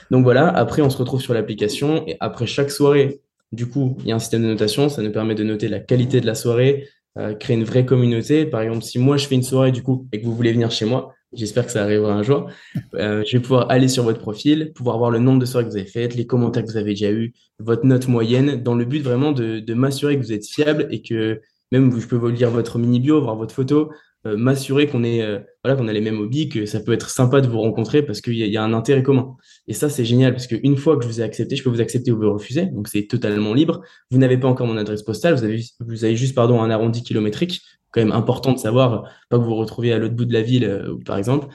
Donc 0.09 0.23
voilà, 0.23 0.47
après, 0.47 0.81
on 0.81 0.89
se 0.89 0.97
retrouve 0.97 1.21
sur 1.21 1.33
l'application. 1.33 2.07
Et 2.07 2.15
après 2.21 2.47
chaque 2.47 2.71
soirée, 2.71 3.21
du 3.51 3.67
coup, 3.67 3.97
il 3.99 4.07
y 4.07 4.11
a 4.13 4.15
un 4.15 4.19
système 4.19 4.43
de 4.43 4.47
notation. 4.47 4.87
Ça 4.87 5.01
nous 5.01 5.11
permet 5.11 5.35
de 5.35 5.43
noter 5.43 5.67
la 5.67 5.79
qualité 5.79 6.21
de 6.21 6.25
la 6.25 6.35
soirée, 6.35 6.87
euh, 7.17 7.33
créer 7.33 7.57
une 7.57 7.65
vraie 7.65 7.85
communauté. 7.85 8.45
Par 8.45 8.61
exemple, 8.61 8.83
si 8.83 8.99
moi, 8.99 9.17
je 9.17 9.27
fais 9.27 9.35
une 9.35 9.43
soirée, 9.43 9.73
du 9.73 9.83
coup, 9.83 10.07
et 10.13 10.21
que 10.21 10.25
vous 10.25 10.35
voulez 10.35 10.53
venir 10.53 10.71
chez 10.71 10.85
moi, 10.85 11.13
J'espère 11.33 11.65
que 11.65 11.71
ça 11.71 11.83
arrivera 11.83 12.13
un 12.13 12.23
jour. 12.23 12.49
Euh, 12.95 13.23
je 13.25 13.37
vais 13.37 13.41
pouvoir 13.41 13.69
aller 13.69 13.89
sur 13.89 14.03
votre 14.03 14.19
profil, 14.19 14.71
pouvoir 14.73 14.97
voir 14.97 15.11
le 15.11 15.19
nombre 15.19 15.39
de 15.39 15.45
soirées 15.45 15.65
que 15.65 15.71
vous 15.71 15.77
avez 15.77 15.85
faites, 15.85 16.15
les 16.15 16.25
commentaires 16.25 16.63
que 16.63 16.69
vous 16.69 16.77
avez 16.77 16.91
déjà 16.91 17.11
eus, 17.11 17.33
votre 17.59 17.85
note 17.85 18.07
moyenne, 18.07 18.63
dans 18.63 18.75
le 18.75 18.85
but 18.85 19.01
vraiment 19.01 19.33
de, 19.33 19.73
m'assurer 19.73 20.17
que 20.17 20.21
vous 20.21 20.31
êtes 20.31 20.47
fiable 20.47 20.87
et 20.89 21.01
que 21.01 21.41
même 21.73 21.99
je 21.99 22.07
peux 22.07 22.15
vous 22.15 22.29
lire 22.29 22.49
votre 22.49 22.79
mini 22.79 23.01
bio, 23.01 23.21
voir 23.21 23.35
votre 23.35 23.53
photo, 23.53 23.91
euh, 24.25 24.37
m'assurer 24.37 24.87
qu'on 24.87 25.03
est 25.03 25.21
euh, 25.21 25.39
voilà 25.65 25.77
qu'on 25.77 25.89
a 25.89 25.93
les 25.93 25.99
mêmes 25.99 26.19
hobbies, 26.19 26.47
que 26.47 26.65
ça 26.65 26.79
peut 26.79 26.93
être 26.93 27.09
sympa 27.09 27.41
de 27.41 27.47
vous 27.47 27.59
rencontrer 27.59 28.03
parce 28.03 28.21
qu'il 28.21 28.33
y, 28.33 28.47
y, 28.47 28.57
a 28.57 28.63
un 28.63 28.73
intérêt 28.73 29.03
commun. 29.03 29.35
Et 29.67 29.73
ça 29.73 29.89
c'est 29.89 30.05
génial 30.05 30.31
parce 30.31 30.47
qu'une 30.47 30.77
fois 30.77 30.95
que 30.95 31.03
je 31.03 31.09
vous 31.09 31.19
ai 31.19 31.23
accepté, 31.23 31.57
je 31.57 31.63
peux 31.63 31.69
vous 31.69 31.81
accepter 31.81 32.11
ou 32.11 32.17
vous 32.17 32.31
refuser, 32.33 32.67
donc 32.67 32.87
c'est 32.87 33.05
totalement 33.05 33.53
libre. 33.53 33.81
Vous 34.11 34.17
n'avez 34.17 34.37
pas 34.37 34.47
encore 34.47 34.65
mon 34.65 34.77
adresse 34.77 35.03
postale, 35.03 35.35
vous 35.35 35.43
avez 35.43 35.61
vous 35.81 36.05
avez 36.05 36.15
juste 36.15 36.35
pardon 36.35 36.61
un 36.61 36.69
arrondi 36.69 37.03
kilométrique 37.03 37.61
quand 37.91 38.01
même 38.01 38.11
important 38.11 38.53
de 38.53 38.59
savoir, 38.59 39.03
pas 39.29 39.37
que 39.37 39.41
vous 39.41 39.49
vous 39.49 39.55
retrouviez 39.55 39.93
à 39.93 39.97
l'autre 39.97 40.15
bout 40.15 40.25
de 40.25 40.33
la 40.33 40.41
ville, 40.41 40.65
euh, 40.65 40.95
par 41.05 41.17
exemple. 41.17 41.47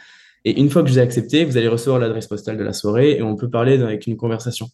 Et 0.45 0.59
une 0.59 0.71
fois 0.71 0.83
que 0.83 0.89
je 0.89 0.95
vous 0.95 0.99
ai 0.99 1.03
accepté, 1.03 1.45
vous 1.45 1.57
allez 1.57 1.69
recevoir 1.69 2.01
l'adresse 2.01 2.27
postale 2.27 2.57
de 2.57 2.65
la 2.65 2.73
soirée 2.73 3.13
et 3.19 3.23
on 3.23 3.37
peut 3.37 3.51
parler 3.51 3.81
avec 3.81 4.07
une 4.07 4.17
conversation. 4.17 4.69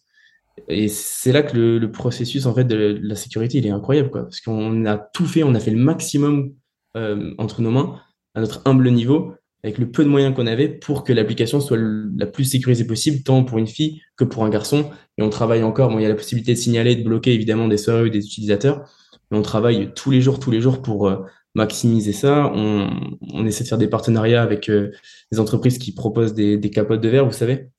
Et 0.67 0.87
c'est 0.87 1.31
là 1.31 1.43
que 1.43 1.55
le, 1.55 1.91
processus 1.91 2.45
en 2.45 2.53
fait 2.53 2.65
de 2.65 2.99
la 3.01 3.15
sécurité 3.15 3.59
il 3.59 3.67
est 3.67 3.71
incroyable 3.71 4.09
quoi, 4.09 4.23
parce 4.23 4.41
qu'on 4.41 4.85
a 4.85 4.97
tout 4.97 5.25
fait, 5.25 5.43
on 5.43 5.55
a 5.55 5.59
fait 5.59 5.71
le 5.71 5.77
maximum 5.77 6.53
euh, 6.97 7.33
entre 7.37 7.61
nos 7.61 7.71
mains 7.71 8.01
à 8.35 8.41
notre 8.41 8.61
humble 8.65 8.89
niveau 8.91 9.33
avec 9.63 9.77
le 9.77 9.91
peu 9.91 10.03
de 10.03 10.09
moyens 10.09 10.35
qu'on 10.35 10.47
avait 10.47 10.69
pour 10.69 11.03
que 11.03 11.11
l'application 11.11 11.59
soit 11.59 11.77
la 11.77 12.25
plus 12.25 12.45
sécurisée 12.45 12.87
possible, 12.87 13.23
tant 13.23 13.43
pour 13.43 13.57
une 13.57 13.67
fille 13.67 14.01
que 14.15 14.23
pour 14.23 14.45
un 14.45 14.49
garçon. 14.49 14.89
Et 15.17 15.21
on 15.21 15.29
travaille 15.29 15.63
encore. 15.63 15.91
Il 15.91 16.01
y 16.01 16.05
a 16.05 16.09
la 16.09 16.15
possibilité 16.15 16.53
de 16.53 16.57
signaler, 16.57 16.95
de 16.95 17.03
bloquer 17.03 17.33
évidemment 17.33 17.67
des 17.67 17.77
soirées 17.77 18.03
ou 18.03 18.09
des 18.09 18.25
utilisateurs, 18.25 18.89
mais 19.31 19.37
on 19.37 19.41
travaille 19.41 19.91
tous 19.95 20.11
les 20.11 20.21
jours, 20.21 20.39
tous 20.39 20.51
les 20.51 20.61
jours 20.61 20.81
pour 20.81 21.09
euh, 21.09 21.17
maximiser 21.59 22.13
ça. 22.13 22.51
On, 22.55 22.89
on, 23.33 23.45
essaie 23.45 23.63
de 23.63 23.69
faire 23.69 23.77
des 23.77 23.87
partenariats 23.87 24.41
avec 24.41 24.69
euh, 24.69 24.91
des 25.31 25.39
entreprises 25.39 25.77
qui 25.77 25.93
proposent 25.93 26.33
des, 26.33 26.59
capotes 26.71 27.01
de 27.01 27.09
verre, 27.09 27.25
vous 27.25 27.31
savez. 27.31 27.69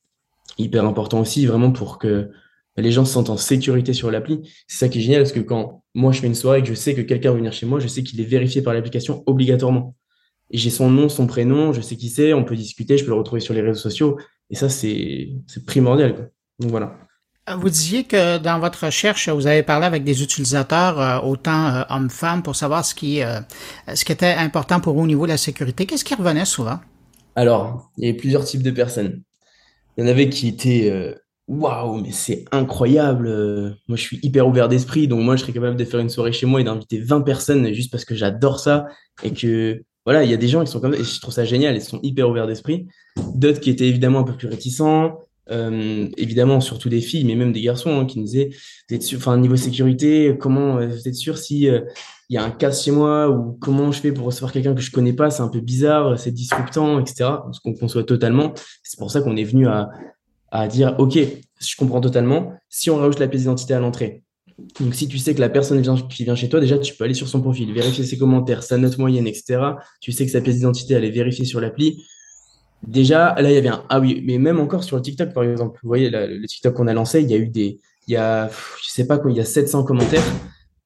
Hyper 0.57 0.85
important 0.85 1.19
aussi, 1.19 1.45
vraiment 1.45 1.71
pour 1.71 1.97
que 1.97 2.29
les 2.77 2.91
gens 2.91 3.05
se 3.05 3.13
sentent 3.13 3.29
en 3.29 3.37
sécurité 3.37 3.93
sur 3.93 4.11
l'appli. 4.11 4.41
C'est 4.67 4.77
ça 4.77 4.89
qui 4.89 4.99
est 4.99 5.01
génial, 5.01 5.21
parce 5.21 5.33
que 5.33 5.39
quand 5.39 5.83
moi 5.93 6.11
je 6.11 6.21
fais 6.21 6.27
une 6.27 6.35
soirée 6.35 6.59
et 6.59 6.61
que 6.61 6.69
je 6.69 6.73
sais 6.73 6.93
que 6.93 7.01
quelqu'un 7.01 7.31
va 7.31 7.37
venir 7.37 7.53
chez 7.53 7.65
moi, 7.65 7.79
je 7.79 7.87
sais 7.87 8.03
qu'il 8.03 8.21
est 8.21 8.25
vérifié 8.25 8.61
par 8.61 8.73
l'application 8.73 9.23
obligatoirement. 9.25 9.95
J'ai 10.51 10.69
son 10.69 10.89
nom, 10.89 11.09
son 11.09 11.27
prénom, 11.27 11.73
je 11.73 11.81
sais 11.81 11.95
qui 11.95 12.09
c'est, 12.09 12.33
on 12.33 12.43
peut 12.43 12.55
discuter, 12.55 12.97
je 12.97 13.03
peux 13.03 13.11
le 13.11 13.17
retrouver 13.17 13.41
sur 13.41 13.53
les 13.53 13.61
réseaux 13.61 13.79
sociaux. 13.79 14.17
Et 14.49 14.55
ça, 14.55 14.69
c'est 14.69 15.29
primordial. 15.65 16.31
Donc 16.59 16.71
voilà. 16.71 16.97
Vous 17.49 17.69
disiez 17.69 18.03
que 18.03 18.37
dans 18.37 18.59
votre 18.59 18.85
recherche, 18.85 19.27
vous 19.27 19.47
avez 19.47 19.63
parlé 19.63 19.87
avec 19.87 20.03
des 20.03 20.21
utilisateurs, 20.21 20.99
euh, 20.99 21.27
autant 21.27 21.67
euh, 21.67 21.81
hommes-femmes, 21.89 22.43
pour 22.43 22.55
savoir 22.55 22.85
ce 22.85 22.93
qui, 22.93 23.23
euh, 23.23 23.39
ce 23.93 24.05
qui 24.05 24.11
était 24.11 24.33
important 24.33 24.79
pour 24.79 24.95
eux 24.95 25.01
au 25.01 25.07
niveau 25.07 25.25
de 25.25 25.31
la 25.31 25.37
sécurité. 25.37 25.87
Qu'est-ce 25.87 26.05
qui 26.05 26.13
revenait 26.13 26.45
souvent? 26.45 26.79
Alors, 27.35 27.91
il 27.97 28.05
y 28.05 28.09
avait 28.09 28.17
plusieurs 28.17 28.45
types 28.45 28.61
de 28.61 28.69
personnes. 28.69 29.23
Il 29.97 30.03
y 30.03 30.07
en 30.07 30.09
avait 30.09 30.29
qui 30.29 30.49
étaient 30.49 31.15
waouh, 31.47 32.01
mais 32.01 32.11
c'est 32.11 32.45
incroyable. 32.51 33.27
Moi, 33.87 33.97
je 33.97 34.01
suis 34.01 34.19
hyper 34.21 34.47
ouvert 34.47 34.69
d'esprit, 34.69 35.07
donc 35.07 35.21
moi, 35.21 35.35
je 35.35 35.41
serais 35.41 35.53
capable 35.53 35.75
de 35.75 35.85
faire 35.85 35.99
une 35.99 36.09
soirée 36.09 36.33
chez 36.33 36.45
moi 36.45 36.61
et 36.61 36.63
d'inviter 36.63 36.99
20 36.99 37.21
personnes 37.21 37.73
juste 37.73 37.91
parce 37.91 38.05
que 38.05 38.15
j'adore 38.15 38.59
ça 38.59 38.87
et 39.23 39.33
que 39.33 39.83
voilà, 40.05 40.23
il 40.23 40.29
y 40.29 40.33
a 40.33 40.37
des 40.37 40.47
gens 40.47 40.63
qui 40.63 40.71
sont 40.71 40.79
comme 40.79 40.93
ça, 40.93 40.99
et 40.99 41.03
je 41.03 41.19
trouve 41.19 41.33
ça 41.33 41.45
génial, 41.45 41.75
ils 41.75 41.81
sont 41.81 41.99
hyper 42.03 42.29
ouverts 42.29 42.47
d'esprit. 42.47 42.87
D'autres 43.35 43.59
qui 43.59 43.69
étaient 43.69 43.87
évidemment 43.87 44.19
un 44.19 44.23
peu 44.23 44.35
plus 44.35 44.47
réticents, 44.47 45.19
euh, 45.49 46.07
évidemment, 46.17 46.61
surtout 46.61 46.89
des 46.89 47.01
filles, 47.01 47.23
mais 47.25 47.35
même 47.35 47.51
des 47.51 47.61
garçons 47.61 47.99
hein, 47.99 48.05
qui 48.05 48.19
nous 48.19 48.25
disaient, 48.25 48.51
enfin, 49.15 49.37
niveau 49.37 49.55
sécurité, 49.55 50.35
comment 50.39 50.77
euh, 50.77 50.87
vous 50.87 51.07
êtes 51.07 51.15
sûr 51.15 51.37
si 51.37 51.67
euh, 51.67 51.81
il 52.29 52.35
y 52.35 52.37
a 52.37 52.43
un 52.43 52.51
casse 52.51 52.83
chez 52.85 52.91
moi 52.91 53.29
ou 53.29 53.57
comment 53.59 53.91
je 53.91 53.99
fais 53.99 54.11
pour 54.11 54.25
recevoir 54.25 54.51
quelqu'un 54.51 54.75
que 54.75 54.81
je 54.81 54.91
connais 54.91 55.13
pas, 55.13 55.29
c'est 55.31 55.41
un 55.41 55.49
peu 55.49 55.59
bizarre, 55.59 56.17
c'est 56.19 56.31
disruptant, 56.31 56.99
etc. 56.99 57.29
Ce 57.51 57.59
qu'on 57.59 57.73
conçoit 57.73 58.03
totalement. 58.03 58.53
C'est 58.83 58.99
pour 58.99 59.11
ça 59.11 59.21
qu'on 59.21 59.35
est 59.35 59.43
venu 59.43 59.67
à, 59.67 59.89
à 60.51 60.67
dire, 60.67 60.95
OK, 60.99 61.17
je 61.59 61.75
comprends 61.75 62.01
totalement. 62.01 62.53
Si 62.69 62.89
on 62.89 62.97
rajoute 62.97 63.19
la 63.19 63.27
pièce 63.27 63.41
d'identité 63.41 63.73
à 63.73 63.79
l'entrée, 63.79 64.23
donc 64.79 64.95
si 64.95 65.07
tu 65.07 65.17
sais 65.17 65.33
que 65.33 65.39
la 65.39 65.49
personne 65.49 65.81
qui 66.09 66.23
vient 66.23 66.35
chez 66.35 66.49
toi, 66.49 66.59
déjà, 66.59 66.77
tu 66.77 66.95
peux 66.95 67.03
aller 67.03 67.13
sur 67.13 67.27
son 67.27 67.41
profil, 67.41 67.73
vérifier 67.73 68.03
ses 68.05 68.17
commentaires, 68.17 68.63
sa 68.63 68.77
note 68.77 68.97
moyenne, 68.97 69.27
etc. 69.27 69.59
Tu 69.99 70.11
sais 70.11 70.25
que 70.25 70.31
sa 70.31 70.41
pièce 70.41 70.57
d'identité, 70.57 70.93
elle 70.93 71.05
est 71.05 71.11
vérifiée 71.11 71.45
sur 71.45 71.59
l'appli. 71.59 72.03
Déjà, 72.87 73.35
là, 73.35 73.49
il 73.49 73.53
y 73.53 73.57
avait 73.57 73.69
un. 73.69 73.83
Ah 73.89 73.99
oui, 73.99 74.23
mais 74.25 74.37
même 74.37 74.59
encore 74.59 74.83
sur 74.83 74.95
le 74.95 75.01
TikTok, 75.01 75.33
par 75.33 75.43
exemple, 75.43 75.79
vous 75.83 75.87
voyez, 75.87 76.09
le 76.09 76.45
TikTok 76.45 76.73
qu'on 76.73 76.87
a 76.87 76.93
lancé, 76.93 77.21
il 77.21 77.29
y 77.29 77.33
a 77.33 77.37
eu 77.37 77.47
des. 77.47 77.79
Il 78.07 78.13
y 78.13 78.17
a, 78.17 78.49
je 78.49 78.89
sais 78.89 79.05
pas 79.05 79.19
quoi, 79.19 79.31
il 79.31 79.37
y 79.37 79.39
a 79.39 79.45
700 79.45 79.83
commentaires. 79.83 80.23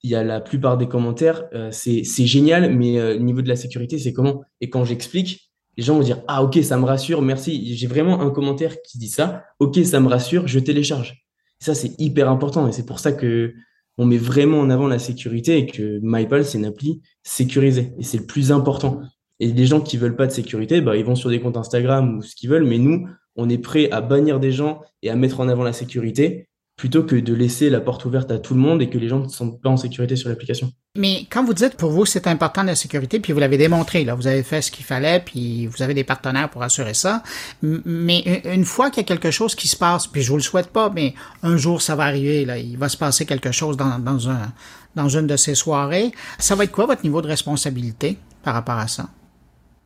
Il 0.03 0.09
y 0.09 0.15
a 0.15 0.23
la 0.23 0.41
plupart 0.41 0.77
des 0.77 0.87
commentaires. 0.87 1.45
Euh, 1.53 1.69
c'est 1.71 2.03
génial, 2.03 2.75
mais 2.75 2.99
euh, 2.99 3.17
niveau 3.17 3.41
de 3.41 3.47
la 3.47 3.55
sécurité, 3.55 3.97
c'est 3.97 4.13
comment? 4.13 4.43
Et 4.61 4.69
quand 4.69 4.83
j'explique, 4.83 5.51
les 5.77 5.83
gens 5.83 5.95
vont 5.95 6.03
dire 6.03 6.21
Ah, 6.27 6.43
ok, 6.43 6.59
ça 6.63 6.77
me 6.77 6.85
rassure, 6.85 7.21
merci. 7.21 7.75
J'ai 7.75 7.87
vraiment 7.87 8.21
un 8.21 8.29
commentaire 8.29 8.81
qui 8.81 8.97
dit 8.97 9.09
ça. 9.09 9.43
Ok, 9.59 9.77
ça 9.85 9.99
me 9.99 10.07
rassure, 10.07 10.47
je 10.47 10.59
télécharge. 10.59 11.25
ça, 11.59 11.73
c'est 11.73 11.99
hyper 11.99 12.29
important 12.29 12.67
et 12.67 12.71
c'est 12.73 12.85
pour 12.85 12.99
ça 12.99 13.13
que 13.13 13.53
on 13.97 14.05
met 14.05 14.17
vraiment 14.17 14.59
en 14.59 14.69
avant 14.69 14.87
la 14.87 14.99
sécurité 14.99 15.57
et 15.57 15.65
que 15.65 15.99
MyPal, 16.03 16.43
c'est 16.43 16.57
une 16.57 16.65
appli 16.65 17.01
sécurisée 17.23 17.93
et 17.97 18.03
c'est 18.03 18.17
le 18.17 18.25
plus 18.25 18.51
important. 18.51 19.01
Et 19.39 19.47
les 19.47 19.65
gens 19.65 19.81
qui 19.81 19.97
veulent 19.97 20.15
pas 20.15 20.27
de 20.27 20.31
sécurité, 20.31 20.81
bah, 20.81 20.95
ils 20.95 21.05
vont 21.05 21.15
sur 21.15 21.29
des 21.29 21.39
comptes 21.39 21.57
Instagram 21.57 22.17
ou 22.17 22.21
ce 22.21 22.35
qu'ils 22.35 22.49
veulent, 22.49 22.65
mais 22.65 22.77
nous, 22.77 23.07
on 23.35 23.49
est 23.49 23.57
prêt 23.57 23.89
à 23.91 24.01
bannir 24.01 24.39
des 24.39 24.51
gens 24.51 24.81
et 25.01 25.09
à 25.09 25.15
mettre 25.15 25.39
en 25.39 25.49
avant 25.49 25.63
la 25.63 25.73
sécurité 25.73 26.47
plutôt 26.77 27.03
que 27.03 27.15
de 27.15 27.33
laisser 27.33 27.69
la 27.69 27.79
porte 27.79 28.03
ouverte 28.03 28.31
à 28.31 28.37
tout 28.37 28.53
le 28.53 28.59
monde 28.59 28.81
et 28.81 28.89
que 28.89 28.97
les 28.97 29.07
gens 29.07 29.19
ne 29.19 29.29
sont 29.29 29.51
pas 29.51 29.69
en 29.69 29.77
sécurité 29.77 30.17
sur 30.17 30.27
l'application. 30.27 30.71
Mais 30.97 31.25
quand 31.29 31.43
vous 31.43 31.53
dites 31.53 31.75
pour 31.75 31.91
vous 31.91 32.05
c'est 32.05 32.27
important 32.27 32.63
la 32.63 32.75
sécurité, 32.75 33.19
puis 33.19 33.31
vous 33.31 33.39
l'avez 33.39 33.57
démontré, 33.57 34.03
là, 34.03 34.13
vous 34.13 34.27
avez 34.27 34.43
fait 34.43 34.61
ce 34.61 34.71
qu'il 34.71 34.83
fallait, 34.83 35.21
puis 35.21 35.67
vous 35.67 35.81
avez 35.81 35.93
des 35.93 36.03
partenaires 36.03 36.49
pour 36.49 36.63
assurer 36.63 36.93
ça. 36.93 37.23
Mais 37.61 38.41
une 38.43 38.65
fois 38.65 38.89
qu'il 38.89 39.03
y 39.03 39.05
a 39.05 39.07
quelque 39.07 39.31
chose 39.31 39.55
qui 39.55 39.69
se 39.69 39.77
passe, 39.77 40.07
puis 40.07 40.21
je 40.21 40.29
vous 40.29 40.37
le 40.37 40.43
souhaite 40.43 40.67
pas, 40.67 40.89
mais 40.89 41.13
un 41.43 41.55
jour 41.55 41.81
ça 41.81 41.95
va 41.95 42.03
arriver, 42.03 42.43
là, 42.43 42.57
il 42.57 42.77
va 42.77 42.89
se 42.89 42.97
passer 42.97 43.25
quelque 43.25 43.51
chose 43.51 43.77
dans, 43.77 43.99
dans 43.99 44.29
un 44.29 44.51
dans 44.95 45.09
une 45.09 45.27
de 45.27 45.35
ces 45.35 45.55
soirées, 45.55 46.11
ça 46.39 46.55
va 46.55 46.63
être 46.63 46.71
quoi 46.71 46.85
votre 46.85 47.03
niveau 47.03 47.21
de 47.21 47.27
responsabilité 47.27 48.17
par 48.43 48.53
rapport 48.53 48.77
à 48.77 48.87
ça? 48.87 49.09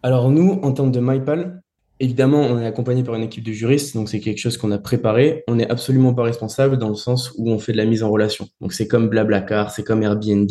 Alors 0.01 0.31
nous, 0.31 0.59
en 0.63 0.71
termes 0.71 0.91
de 0.91 0.99
MyPal, 0.99 1.61
évidemment, 1.99 2.41
on 2.41 2.59
est 2.59 2.65
accompagné 2.65 3.03
par 3.03 3.15
une 3.15 3.23
équipe 3.23 3.43
de 3.43 3.51
juristes, 3.51 3.95
donc 3.95 4.09
c'est 4.09 4.19
quelque 4.19 4.37
chose 4.37 4.57
qu'on 4.57 4.71
a 4.71 4.77
préparé. 4.77 5.43
On 5.47 5.55
n'est 5.55 5.69
absolument 5.69 6.13
pas 6.13 6.23
responsable 6.23 6.77
dans 6.77 6.89
le 6.89 6.95
sens 6.95 7.33
où 7.37 7.49
on 7.49 7.59
fait 7.59 7.73
de 7.73 7.77
la 7.77 7.85
mise 7.85 8.03
en 8.03 8.09
relation. 8.09 8.47
Donc 8.61 8.73
c'est 8.73 8.87
comme 8.87 9.09
Blablacar, 9.09 9.71
c'est 9.71 9.83
comme 9.83 10.01
Airbnb, 10.03 10.49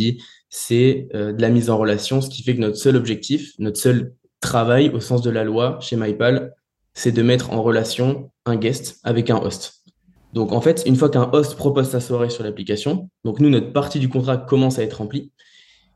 c'est 0.51 1.09
euh, 1.15 1.33
de 1.33 1.41
la 1.41 1.49
mise 1.49 1.71
en 1.71 1.79
relation, 1.79 2.21
ce 2.21 2.29
qui 2.29 2.43
fait 2.43 2.55
que 2.55 2.61
notre 2.61 2.77
seul 2.77 2.97
objectif, 2.97 3.53
notre 3.59 3.79
seul 3.79 4.13
travail 4.41 4.91
au 4.91 5.01
sens 5.01 5.23
de 5.23 5.31
la 5.31 5.45
loi 5.45 5.79
chez 5.81 5.97
MyPal, 5.97 6.55
c'est 6.95 7.13
de 7.13 7.23
mettre 7.23 7.53
en 7.53 7.63
relation 7.63 8.31
un 8.45 8.57
guest 8.57 9.01
avec 9.05 9.31
un 9.31 9.37
host. 9.37 9.85
Donc 10.35 10.53
en 10.53 10.61
fait, 10.61 10.83
une 10.87 10.97
fois 10.97 11.09
qu'un 11.09 11.31
host 11.33 11.57
propose 11.57 11.89
sa 11.89 12.01
soirée 12.01 12.29
sur 12.29 12.45
l'application, 12.45 13.09
donc 13.25 13.41
nous, 13.41 13.49
notre 13.49 13.73
partie 13.73 13.99
du 13.99 14.09
contrat 14.09 14.37
commence 14.37 14.79
à 14.79 14.83
être 14.83 14.99
remplie, 14.99 15.33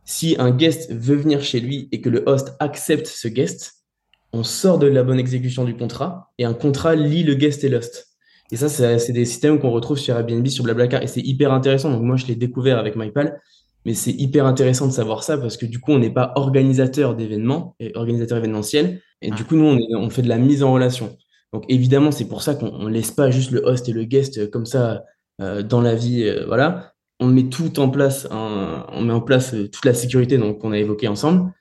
si 0.05 0.37
un 0.39 0.51
guest 0.51 0.93
veut 0.93 1.17
venir 1.17 1.43
chez 1.43 1.61
lui 1.61 1.89
et 1.93 2.01
que 2.01 2.09
le 2.09 2.23
host 2.27 2.55
accepte 2.59 3.07
ce 3.07 3.29
guest, 3.29 3.85
on 4.33 4.43
sort 4.43 4.79
de 4.79 4.87
la 4.87 5.03
bonne 5.03 5.19
exécution 5.19 5.65
du 5.65 5.77
contrat 5.77 6.33
et 6.39 6.45
un 6.45 6.55
contrat 6.55 6.95
lie 6.95 7.23
le 7.23 7.35
guest 7.35 7.65
et 7.65 7.69
l'host. 7.69 8.09
Et 8.51 8.57
ça, 8.57 8.69
c'est 8.69 9.13
des 9.13 9.25
systèmes 9.25 9.59
qu'on 9.59 9.71
retrouve 9.71 9.99
sur 9.99 10.15
Airbnb, 10.15 10.47
sur 10.49 10.65
Blablacar, 10.65 11.03
et 11.03 11.07
c'est 11.07 11.21
hyper 11.21 11.53
intéressant. 11.53 11.91
Donc 11.91 12.03
moi, 12.03 12.17
je 12.17 12.27
l'ai 12.27 12.35
découvert 12.35 12.79
avec 12.79 12.97
MyPal, 12.97 13.41
mais 13.87 13.95
c'est 13.95 14.13
hyper 14.13 14.45
intéressant 14.47 14.87
de 14.87 14.93
savoir 14.93 15.23
ça 15.23 15.39
parce 15.39 15.57
que 15.57 15.65
du 15.65 15.81
coup, 15.81 15.93
on 15.93 15.99
n'est 15.99 16.13
pas 16.13 16.33
organisateur 16.37 17.15
d'événements 17.15 17.75
et 17.81 17.93
organisateur 17.95 18.39
événementiel, 18.39 19.01
et 19.23 19.31
du 19.31 19.45
coup, 19.45 19.57
nous, 19.57 19.65
on, 19.65 19.79
on, 19.97 20.11
fait 20.11 20.23
de 20.23 20.29
la 20.29 20.39
mise 20.39 20.63
en 20.63 20.73
relation. 20.73 21.17
Donc 21.53 21.65
évidemment, 21.69 22.11
c'est 22.11 22.29
pour 22.29 22.43
ça 22.43 22.55
qu'on 22.55 22.89
laisse 22.89 23.11
pas 23.11 23.31
juste 23.31 23.53
le 23.53 23.65
host 23.65 23.89
et 23.89 23.93
le 23.93 24.05
guest 24.05 24.51
comme 24.51 24.67
ça 24.67 25.05
euh, 25.41 25.63
dans 25.63 25.81
la 25.81 25.95
vie, 25.95 26.25
euh, 26.25 26.45
voilà 26.47 26.92
on 27.21 27.29
met 27.29 27.45
tout 27.45 27.79
en 27.79 27.89
place, 27.89 28.27
on 28.31 29.03
met 29.03 29.13
en 29.13 29.21
place 29.21 29.55
euh, 29.55 29.69
toute 29.69 29.85
la 29.85 29.95
sécurité 29.95 30.39
qu'on 30.39 30.73
a 30.73 30.79
évoqué 30.79 31.09
ensemble. 31.09 31.53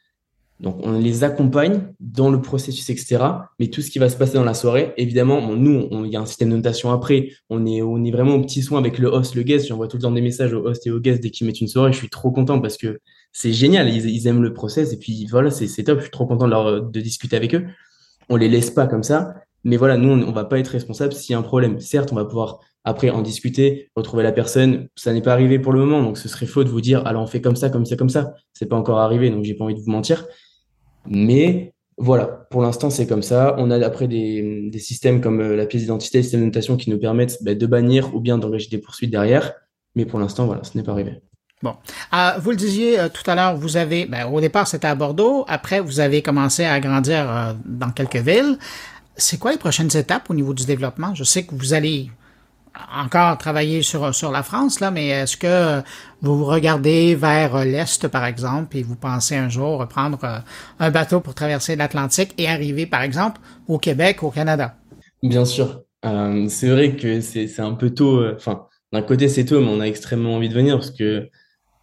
Donc 0.61 0.77
on 0.83 0.99
les 0.99 1.23
accompagne 1.23 1.93
dans 1.99 2.29
le 2.29 2.39
processus, 2.39 2.89
etc. 2.91 3.17
Mais 3.59 3.67
tout 3.67 3.81
ce 3.81 3.89
qui 3.89 3.97
va 3.97 4.09
se 4.09 4.15
passer 4.15 4.35
dans 4.35 4.43
la 4.43 4.53
soirée, 4.53 4.93
évidemment, 4.95 5.55
nous, 5.55 5.87
il 6.05 6.11
y 6.11 6.15
a 6.15 6.21
un 6.21 6.25
système 6.27 6.51
de 6.51 6.55
notation 6.55 6.91
après. 6.91 7.29
On 7.49 7.65
est, 7.65 7.81
on 7.81 8.03
est 8.03 8.11
vraiment 8.11 8.35
au 8.35 8.41
petit 8.41 8.61
soin 8.61 8.77
avec 8.77 8.99
le 8.99 9.07
host, 9.07 9.33
le 9.33 9.41
guest. 9.41 9.67
J'envoie 9.67 9.87
tout 9.87 9.97
le 9.97 10.03
temps 10.03 10.11
des 10.11 10.21
messages 10.21 10.53
au 10.53 10.63
host 10.67 10.85
et 10.85 10.91
au 10.91 10.99
guest 10.99 11.21
dès 11.21 11.31
qu'ils 11.31 11.47
mettent 11.47 11.61
une 11.61 11.67
soirée. 11.67 11.91
Je 11.91 11.97
suis 11.97 12.09
trop 12.09 12.29
content 12.29 12.61
parce 12.61 12.77
que 12.77 12.99
c'est 13.33 13.53
génial. 13.53 13.89
Ils, 13.89 14.27
aiment 14.27 14.43
le 14.43 14.53
process 14.53 14.93
et 14.93 14.97
puis 14.97 15.25
voilà, 15.25 15.49
c'est 15.49 15.83
top. 15.83 15.97
Je 15.97 16.03
suis 16.03 16.11
trop 16.11 16.27
content 16.27 16.47
de, 16.47 16.79
de 16.79 17.01
discuter 17.01 17.35
avec 17.35 17.55
eux. 17.55 17.65
On 18.29 18.35
les 18.35 18.47
laisse 18.47 18.69
pas 18.69 18.85
comme 18.85 19.03
ça. 19.03 19.33
Mais 19.63 19.77
voilà, 19.77 19.97
nous, 19.97 20.09
on, 20.09 20.27
on 20.27 20.31
va 20.31 20.45
pas 20.45 20.59
être 20.59 20.69
responsable 20.69 21.13
s'il 21.13 21.33
y 21.33 21.35
a 21.35 21.39
un 21.39 21.43
problème. 21.43 21.79
Certes, 21.79 22.11
on 22.11 22.15
va 22.15 22.25
pouvoir 22.25 22.59
après 22.83 23.09
en 23.09 23.21
discuter, 23.21 23.89
retrouver 23.95 24.23
la 24.23 24.31
personne. 24.31 24.87
Ça 24.95 25.13
n'est 25.13 25.21
pas 25.21 25.33
arrivé 25.33 25.59
pour 25.59 25.73
le 25.73 25.79
moment, 25.79 26.01
donc 26.01 26.17
ce 26.17 26.27
serait 26.27 26.45
faux 26.45 26.63
de 26.63 26.69
vous 26.69 26.81
dire, 26.81 27.05
alors 27.05 27.23
on 27.23 27.27
fait 27.27 27.41
comme 27.41 27.55
ça, 27.55 27.69
comme 27.69 27.85
ça, 27.85 27.95
comme 27.95 28.09
ça. 28.09 28.33
C'est 28.53 28.67
pas 28.67 28.75
encore 28.75 28.99
arrivé, 28.99 29.29
donc 29.29 29.43
j'ai 29.43 29.53
pas 29.53 29.65
envie 29.65 29.75
de 29.75 29.79
vous 29.79 29.91
mentir. 29.91 30.25
Mais 31.07 31.73
voilà, 31.97 32.25
pour 32.25 32.61
l'instant, 32.61 32.89
c'est 32.89 33.07
comme 33.07 33.21
ça. 33.21 33.55
On 33.57 33.69
a 33.71 33.85
après 33.85 34.07
des, 34.07 34.69
des 34.71 34.79
systèmes 34.79 35.21
comme 35.21 35.41
euh, 35.41 35.55
la 35.55 35.65
pièce 35.65 35.83
d'identité, 35.83 36.19
le 36.19 36.23
système 36.23 36.41
de 36.41 36.45
notation 36.45 36.77
qui 36.77 36.89
nous 36.89 36.99
permettent 36.99 37.37
bah, 37.43 37.53
de 37.53 37.65
bannir 37.65 38.15
ou 38.15 38.19
bien 38.19 38.37
d'engager 38.37 38.69
des 38.69 38.79
poursuites 38.79 39.11
derrière. 39.11 39.53
Mais 39.95 40.05
pour 40.05 40.19
l'instant, 40.19 40.45
voilà, 40.45 40.63
ce 40.63 40.77
n'est 40.77 40.83
pas 40.83 40.93
arrivé. 40.93 41.21
Bon. 41.61 41.75
Euh, 42.13 42.31
vous 42.39 42.49
le 42.51 42.55
disiez 42.55 42.99
euh, 42.99 43.09
tout 43.09 43.29
à 43.29 43.35
l'heure, 43.35 43.55
vous 43.55 43.77
avez, 43.77 44.05
ben, 44.05 44.25
au 44.25 44.41
départ, 44.41 44.67
c'était 44.67 44.87
à 44.87 44.95
Bordeaux. 44.95 45.45
Après, 45.47 45.79
vous 45.79 45.99
avez 45.99 46.21
commencé 46.21 46.65
à 46.65 46.79
grandir 46.79 47.29
euh, 47.29 47.53
dans 47.65 47.91
quelques 47.91 48.15
villes. 48.15 48.57
C'est 49.15 49.37
quoi 49.37 49.51
les 49.51 49.57
prochaines 49.57 49.95
étapes 49.95 50.29
au 50.29 50.33
niveau 50.33 50.53
du 50.53 50.65
développement? 50.65 51.13
Je 51.13 51.23
sais 51.23 51.43
que 51.43 51.53
vous 51.53 51.73
allez 51.73 52.09
encore 52.95 53.37
travailler 53.37 53.81
sur, 53.81 54.13
sur 54.15 54.31
la 54.31 54.43
France, 54.43 54.79
là, 54.79 54.91
mais 54.91 55.07
est-ce 55.07 55.37
que 55.37 55.81
vous 56.21 56.45
regardez 56.45 57.15
vers 57.15 57.65
l'Est, 57.65 58.07
par 58.07 58.25
exemple, 58.25 58.77
et 58.77 58.83
vous 58.83 58.95
pensez 58.95 59.35
un 59.35 59.49
jour 59.49 59.85
prendre 59.87 60.43
un 60.79 60.91
bateau 60.91 61.19
pour 61.19 61.33
traverser 61.33 61.75
l'Atlantique 61.75 62.33
et 62.37 62.47
arriver, 62.47 62.85
par 62.85 63.01
exemple, 63.01 63.41
au 63.67 63.77
Québec, 63.77 64.23
au 64.23 64.31
Canada? 64.31 64.75
Bien 65.21 65.45
sûr. 65.45 65.81
c'est 66.03 66.69
vrai 66.69 66.95
que 66.95 67.21
c'est 67.21 67.59
un 67.59 67.73
peu 67.73 67.89
tôt. 67.89 68.23
Enfin, 68.35 68.67
d'un 68.93 69.01
côté, 69.01 69.27
c'est 69.27 69.45
tôt, 69.45 69.59
mais 69.59 69.69
on 69.69 69.79
a 69.79 69.85
extrêmement 69.85 70.35
envie 70.35 70.49
de 70.49 70.53
venir 70.53 70.77
parce 70.77 70.91
que 70.91 71.29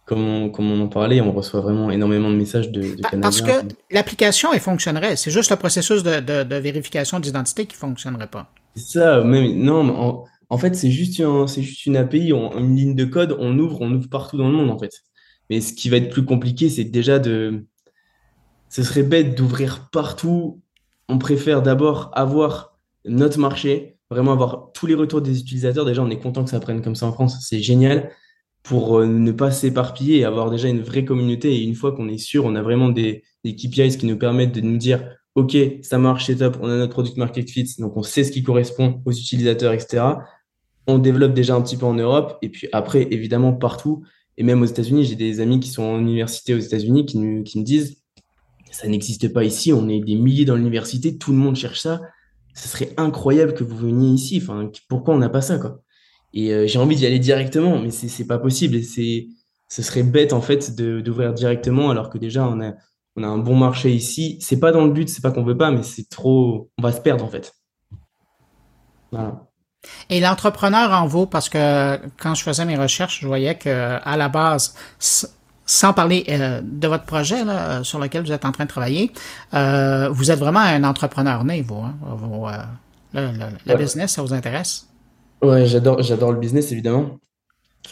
comme 0.09 0.71
on, 0.71 0.81
en 0.81 0.87
parlait, 0.87 1.21
on 1.21 1.31
reçoit 1.31 1.61
vraiment 1.61 1.91
énormément 1.91 2.31
de 2.31 2.35
messages 2.35 2.71
de, 2.71 2.81
de 2.81 3.01
Canadiens. 3.01 3.21
Parce 3.21 3.41
que 3.41 3.51
l'application, 3.91 4.51
elle 4.51 4.59
fonctionnerait. 4.59 5.15
C'est 5.15 5.29
juste 5.31 5.51
le 5.51 5.55
processus 5.55 6.01
de, 6.03 6.59
vérification 6.59 7.19
d'identité 7.19 7.65
qui 7.65 7.75
fonctionnerait 7.75 8.27
pas. 8.27 8.51
C'est 8.75 8.99
ça, 8.99 9.23
même, 9.23 9.53
non, 9.57 9.87
en, 9.89 10.25
fait, 10.57 10.75
c'est 10.75 10.91
juste, 10.91 11.21
c'est 11.47 11.61
juste 11.61 11.85
une 11.85 11.95
API, 11.95 12.31
une 12.31 12.75
ligne 12.75 12.95
de 12.95 13.05
code, 13.05 13.35
on 13.39 13.57
ouvre, 13.59 13.81
on 13.81 13.91
ouvre 13.91 14.09
partout 14.09 14.37
dans 14.37 14.49
le 14.49 14.55
monde, 14.55 14.71
en 14.71 14.79
fait. 14.79 15.03
Mais 15.49 15.61
ce 15.61 15.73
qui 15.73 15.89
va 15.89 15.97
être 15.97 16.09
plus 16.09 16.25
compliqué, 16.25 16.69
c'est 16.69 16.83
déjà 16.83 17.19
de. 17.19 17.65
Ce 18.69 18.83
serait 18.83 19.03
bête 19.03 19.35
d'ouvrir 19.35 19.89
partout. 19.91 20.61
On 21.07 21.17
préfère 21.17 21.61
d'abord 21.61 22.11
avoir 22.13 22.77
notre 23.05 23.39
marché, 23.39 23.97
vraiment 24.11 24.31
avoir 24.31 24.71
tous 24.73 24.85
les 24.85 24.93
retours 24.93 25.21
des 25.21 25.39
utilisateurs. 25.39 25.85
Déjà, 25.85 26.03
on 26.03 26.09
est 26.09 26.19
content 26.19 26.43
que 26.43 26.51
ça 26.51 26.59
prenne 26.59 26.81
comme 26.81 26.95
ça 26.95 27.07
en 27.07 27.13
France, 27.13 27.37
c'est 27.47 27.61
génial 27.61 28.11
pour 28.61 28.99
euh, 28.99 29.07
ne 29.07 29.31
pas 29.31 29.51
s'éparpiller 29.51 30.19
et 30.19 30.25
avoir 30.25 30.51
déjà 30.51 30.67
une 30.67 30.81
vraie 30.81 31.05
communauté. 31.05 31.55
Et 31.55 31.63
une 31.63 31.75
fois 31.75 31.93
qu'on 31.93 32.09
est 32.09 32.17
sûr, 32.17 32.45
on 32.45 32.55
a 32.55 32.61
vraiment 32.61 32.89
des, 32.89 33.23
des 33.43 33.55
KPIs 33.55 33.97
qui 33.97 34.05
nous 34.05 34.17
permettent 34.17 34.53
de 34.53 34.61
nous 34.61 34.77
dire, 34.77 35.03
OK, 35.35 35.55
ça 35.81 35.97
marche, 35.97 36.25
c'est 36.25 36.37
top, 36.37 36.57
on 36.61 36.69
a 36.69 36.75
notre 36.75 36.93
product 36.93 37.17
market 37.17 37.49
fit, 37.49 37.75
donc 37.79 37.95
on 37.95 38.03
sait 38.03 38.23
ce 38.23 38.31
qui 38.31 38.43
correspond 38.43 39.01
aux 39.05 39.11
utilisateurs, 39.11 39.73
etc. 39.73 40.03
On 40.89 40.97
développe 40.97 41.33
déjà 41.33 41.55
un 41.55 41.61
petit 41.61 41.77
peu 41.77 41.85
en 41.85 41.93
Europe 41.93 42.37
et 42.41 42.49
puis 42.49 42.67
après, 42.71 43.07
évidemment, 43.11 43.53
partout. 43.53 44.03
Et 44.37 44.43
même 44.43 44.61
aux 44.61 44.65
États-Unis, 44.65 45.05
j'ai 45.05 45.15
des 45.15 45.39
amis 45.39 45.59
qui 45.59 45.69
sont 45.69 45.83
en 45.83 45.99
université 45.99 46.53
aux 46.53 46.59
États-Unis 46.59 47.05
qui, 47.05 47.43
qui 47.43 47.59
me 47.59 47.63
disent, 47.63 48.01
ça 48.71 48.87
n'existe 48.87 49.31
pas 49.33 49.43
ici, 49.43 49.73
on 49.73 49.87
est 49.89 49.99
des 49.99 50.15
milliers 50.15 50.45
dans 50.45 50.55
l'université, 50.55 51.17
tout 51.17 51.31
le 51.31 51.37
monde 51.37 51.55
cherche 51.55 51.81
ça. 51.81 52.01
Ce 52.55 52.67
serait 52.67 52.93
incroyable 52.97 53.53
que 53.53 53.63
vous 53.63 53.77
veniez 53.77 54.09
ici. 54.09 54.39
Enfin, 54.41 54.71
pourquoi 54.87 55.13
on 55.13 55.17
n'a 55.17 55.29
pas 55.29 55.41
ça, 55.41 55.59
quoi? 55.59 55.81
Et 56.33 56.53
euh, 56.53 56.67
j'ai 56.67 56.79
envie 56.79 56.95
d'y 56.95 57.05
aller 57.05 57.19
directement, 57.19 57.79
mais 57.79 57.91
c'est 57.91 58.27
pas 58.27 58.39
possible. 58.39 58.83
C'est, 58.83 59.27
ce 59.67 59.81
serait 59.81 60.03
bête 60.03 60.33
en 60.33 60.41
fait 60.41 60.75
d'ouvrir 60.75 61.33
directement, 61.33 61.89
alors 61.89 62.09
que 62.09 62.17
déjà 62.17 62.47
on 62.47 62.59
a, 62.61 62.73
on 63.15 63.23
a 63.23 63.27
un 63.27 63.37
bon 63.37 63.55
marché 63.55 63.91
ici. 63.91 64.37
C'est 64.41 64.59
pas 64.59 64.71
dans 64.71 64.85
le 64.85 64.91
but, 64.91 65.09
c'est 65.09 65.21
pas 65.21 65.31
qu'on 65.31 65.43
veut 65.43 65.57
pas, 65.57 65.71
mais 65.71 65.83
c'est 65.83 66.09
trop, 66.09 66.69
on 66.77 66.81
va 66.81 66.91
se 66.91 67.01
perdre 67.01 67.23
en 67.23 67.29
fait. 67.29 67.53
Voilà. 69.11 69.48
Et 70.09 70.19
l'entrepreneur 70.19 70.91
en 70.91 71.05
vaut 71.07 71.25
parce 71.25 71.49
que 71.49 71.99
quand 72.17 72.35
je 72.35 72.43
faisais 72.43 72.65
mes 72.65 72.77
recherches, 72.77 73.19
je 73.21 73.27
voyais 73.27 73.55
que 73.55 73.99
à 74.03 74.17
la 74.17 74.29
base, 74.29 74.75
sans 75.65 75.93
parler 75.93 76.25
euh, 76.29 76.61
de 76.63 76.87
votre 76.87 77.05
projet 77.05 77.45
là, 77.45 77.83
sur 77.83 77.99
lequel 77.99 78.23
vous 78.23 78.31
êtes 78.31 78.45
en 78.45 78.51
train 78.51 78.65
de 78.65 78.69
travailler, 78.69 79.11
euh, 79.53 80.09
vous 80.09 80.31
êtes 80.31 80.39
vraiment 80.39 80.61
un 80.61 80.83
entrepreneur 80.83 81.43
né, 81.43 81.61
vous. 81.61 81.75
Hein? 81.75 81.95
vous 82.01 82.47
euh, 83.15 83.31
le, 83.65 83.77
business, 83.77 84.13
ça 84.13 84.21
vous 84.21 84.33
intéresse? 84.33 84.87
Ouais, 85.41 85.65
j'adore, 85.65 86.01
j'adore 86.01 86.31
le 86.31 86.39
business, 86.39 86.71
évidemment. 86.71 87.19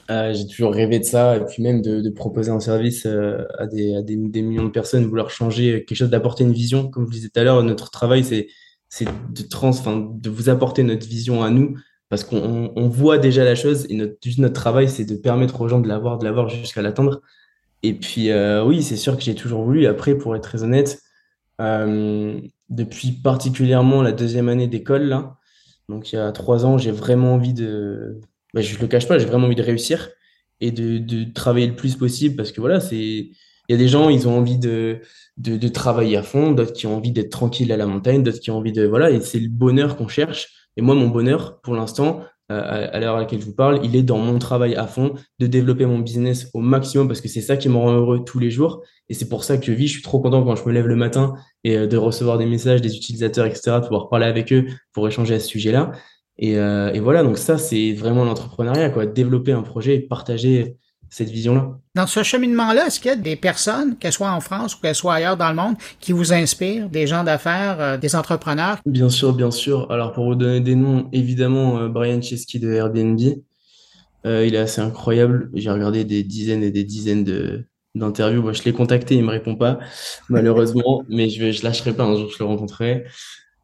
Euh, 0.10 0.34
j'ai 0.34 0.48
toujours 0.48 0.74
rêvé 0.74 1.00
de 1.00 1.04
ça, 1.04 1.38
et 1.38 1.46
puis 1.46 1.64
même 1.64 1.82
de, 1.82 2.02
de 2.02 2.10
proposer 2.10 2.52
un 2.52 2.60
service 2.60 3.06
euh, 3.06 3.46
à, 3.58 3.66
des, 3.68 3.96
à 3.96 4.02
des, 4.02 4.16
des, 4.16 4.42
millions 4.42 4.66
de 4.66 4.70
personnes, 4.70 5.06
vouloir 5.06 5.30
changer 5.30 5.86
quelque 5.86 5.98
chose, 5.98 6.10
d'apporter 6.10 6.44
une 6.44 6.54
vision. 6.54 6.88
Comme 6.88 7.08
je 7.08 7.12
disais 7.12 7.30
tout 7.30 7.40
à 7.40 7.44
l'heure, 7.44 7.64
notre 7.64 7.90
travail, 7.90 8.24
c'est, 8.24 8.48
c'est 8.90 9.06
de, 9.06 9.42
trans, 9.42 9.72
de 10.14 10.30
vous 10.30 10.50
apporter 10.50 10.84
notre 10.84 11.08
vision 11.08 11.44
à 11.44 11.50
nous, 11.50 11.78
parce 12.10 12.24
qu'on 12.24 12.72
on 12.76 12.88
voit 12.88 13.18
déjà 13.18 13.44
la 13.44 13.56
chose, 13.56 13.86
et 13.90 13.96
notre, 13.96 14.16
notre 14.38 14.54
travail, 14.54 14.90
c'est 14.90 15.06
de 15.06 15.16
permettre 15.16 15.62
aux 15.62 15.68
gens 15.68 15.80
de 15.80 15.88
l'avoir, 15.88 16.18
de 16.18 16.26
l'avoir 16.26 16.50
jusqu'à 16.50 16.82
l'atteindre. 16.82 17.22
Et 17.84 17.94
puis, 17.94 18.32
euh, 18.32 18.64
oui, 18.64 18.82
c'est 18.82 18.96
sûr 18.96 19.18
que 19.18 19.24
j'ai 19.24 19.36
toujours 19.36 19.64
voulu. 19.64 19.86
Après, 19.88 20.16
pour 20.16 20.36
être 20.36 20.44
très 20.44 20.64
honnête, 20.64 21.02
euh, 21.62 22.40
depuis 22.70 23.12
particulièrement 23.12 24.02
la 24.02 24.12
deuxième 24.12 24.50
année 24.50 24.68
d'école, 24.68 25.04
là, 25.04 25.38
donc 25.90 26.12
il 26.12 26.16
y 26.16 26.20
a 26.20 26.32
trois 26.32 26.66
ans, 26.66 26.78
j'ai 26.78 26.92
vraiment 26.92 27.34
envie 27.34 27.54
de, 27.54 28.20
bah, 28.54 28.62
je 28.62 28.78
le 28.80 28.88
cache 28.88 29.08
pas, 29.08 29.18
j'ai 29.18 29.26
vraiment 29.26 29.48
envie 29.48 29.56
de 29.56 29.64
réussir 29.64 30.10
et 30.60 30.72
de, 30.72 30.98
de, 30.98 31.32
travailler 31.32 31.68
le 31.68 31.76
plus 31.76 31.96
possible 31.96 32.36
parce 32.36 32.52
que 32.52 32.62
voilà, 32.62 32.80
c'est, 32.80 32.98
il 32.98 33.36
y 33.70 33.74
a 33.74 33.78
des 33.78 33.88
gens, 33.88 34.10
ils 34.10 34.28
ont 34.28 34.38
envie 34.38 34.58
de, 34.58 35.00
de, 35.38 35.58
de 35.58 35.68
travailler 35.68 36.18
à 36.18 36.24
fond, 36.24 36.52
d'autres 36.52 36.74
qui 36.74 36.88
ont 36.88 36.98
envie 36.98 37.12
d'être 37.12 37.30
tranquilles 37.30 37.72
à 37.72 37.78
la 37.78 37.86
montagne, 37.86 38.24
d'autres 38.24 38.40
qui 38.40 38.52
ont 38.52 38.58
envie 38.58 38.74
de, 38.74 38.86
voilà, 38.86 39.12
et 39.12 39.22
c'est 39.22 39.40
le 39.40 39.50
bonheur 39.50 39.98
qu'on 39.98 40.08
cherche. 40.08 40.57
Et 40.78 40.82
moi, 40.82 40.96
mon 40.96 41.10
bonheur, 41.10 41.60
pour 41.62 41.76
l'instant, 41.76 42.22
euh, 42.50 42.88
à 42.94 43.00
l'heure 43.00 43.16
à 43.16 43.20
laquelle 43.20 43.42
je 43.42 43.46
vous 43.46 43.56
parle, 43.56 43.82
il 43.84 43.96
est 43.98 44.04
dans 44.04 44.20
mon 44.20 44.40
travail 44.40 44.76
à 44.76 44.88
fond, 44.88 45.16
de 45.40 45.48
développer 45.48 45.86
mon 45.86 46.00
business 46.00 46.50
au 46.54 46.62
maximum 46.62 47.10
parce 47.10 47.20
que 47.20 47.28
c'est 47.28 47.42
ça 47.42 47.58
qui 47.58 47.68
me 47.68 47.76
rend 47.76 47.92
heureux 47.92 48.24
tous 48.24 48.40
les 48.40 48.52
jours. 48.52 48.84
Et 49.10 49.14
c'est 49.14 49.28
pour 49.28 49.44
ça 49.44 49.58
que 49.58 49.66
je 49.66 49.74
vis. 49.74 49.88
Je 49.88 49.94
suis 49.94 50.02
trop 50.02 50.20
content 50.22 50.44
quand 50.44 50.56
je 50.56 50.64
me 50.66 50.72
lève 50.72 50.88
le 50.88 50.96
matin 50.96 51.34
et 51.66 51.78
euh, 51.78 51.88
de 51.88 51.98
recevoir 51.98 52.38
des 52.38 52.46
messages 52.46 52.82
des 52.82 52.96
utilisateurs, 52.96 53.46
etc., 53.46 53.80
de 53.82 53.82
pouvoir 53.82 54.08
parler 54.08 54.28
avec 54.28 54.54
eux 54.54 54.66
pour 54.94 55.08
échanger 55.08 55.36
à 55.36 55.40
ce 55.40 55.48
sujet-là. 55.48 55.92
Et, 56.38 56.58
euh, 56.58 56.94
et 56.94 57.00
voilà, 57.00 57.24
donc 57.24 57.38
ça, 57.38 57.58
c'est 57.58 57.94
vraiment 57.94 58.24
l'entrepreneuriat, 58.24 58.92
quoi. 58.92 59.06
Développer 59.06 59.52
un 59.52 59.64
projet 59.64 59.96
et 59.96 60.00
partager 60.00 60.78
cette 61.10 61.30
vision-là. 61.30 61.78
Dans 61.96 62.08
ce 62.08 62.24
cheminement-là, 62.24 62.88
est-ce 62.88 63.00
qu'il 63.00 63.10
y 63.10 63.14
a 63.14 63.18
des 63.18 63.36
personnes, 63.36 63.98
qu'elles 63.98 64.14
soient 64.14 64.32
en 64.32 64.40
France 64.40 64.76
ou 64.76 64.82
qu'elles 64.82 64.96
soient 64.96 65.16
ailleurs 65.16 65.38
dans 65.38 65.50
le 65.50 65.56
monde, 65.56 65.76
qui 66.00 66.12
vous 66.12 66.34
inspirent, 66.34 66.90
des 66.90 67.08
gens 67.08 67.24
d'affaires, 67.24 67.80
euh, 67.80 67.98
des 67.98 68.16
entrepreneurs? 68.16 68.80
Bien 68.86 69.10
sûr, 69.10 69.34
bien 69.34 69.52
sûr. 69.52 69.90
Alors, 69.92 70.14
pour 70.14 70.26
vous 70.26 70.36
donner 70.36 70.60
des 70.60 70.76
noms, 70.76 71.10
évidemment, 71.14 71.80
euh, 71.80 71.90
Brian 71.90 72.22
Chesky 72.22 72.60
de 72.60 72.72
Airbnb. 72.72 73.20
Euh, 74.26 74.46
il 74.46 74.56
est 74.56 74.60
assez 74.60 74.82
incroyable. 74.82 75.50
J'ai 75.54 75.72
regardé 75.72 76.04
des 76.04 76.24
dizaines 76.24 76.64
et 76.64 76.72
des 76.72 76.84
dizaines 76.84 77.24
de, 77.24 77.66
d'interviews. 77.96 78.42
Moi, 78.42 78.54
je 78.54 78.64
l'ai 78.64 78.74
contacté, 78.74 79.16
il 79.16 79.24
me 79.24 79.32
répond 79.32 79.56
pas, 79.56 79.80
malheureusement, 80.30 81.04
mais 81.10 81.30
je 81.30 81.46
ne 81.46 81.64
lâcherai 81.64 81.94
pas 81.94 82.04
un 82.04 82.16
jour, 82.16 82.30
je 82.30 82.40
le 82.40 82.46
rencontrerai. 82.46 83.06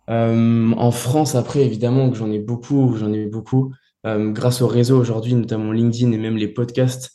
en 0.08 0.92
France, 0.92 1.36
après, 1.36 1.62
évidemment, 1.66 2.10
que 2.10 2.18
j'en 2.18 2.32
ai 2.32 2.40
beaucoup, 2.40 2.96
j'en 2.96 3.12
ai 3.12 3.26
beaucoup. 3.26 3.74
grâce 4.06 4.62
au 4.62 4.68
réseau 4.68 4.98
aujourd'hui, 5.00 5.34
notamment 5.34 5.72
LinkedIn 5.72 6.12
et 6.12 6.18
même 6.18 6.38
les 6.38 6.48
podcasts, 6.48 7.12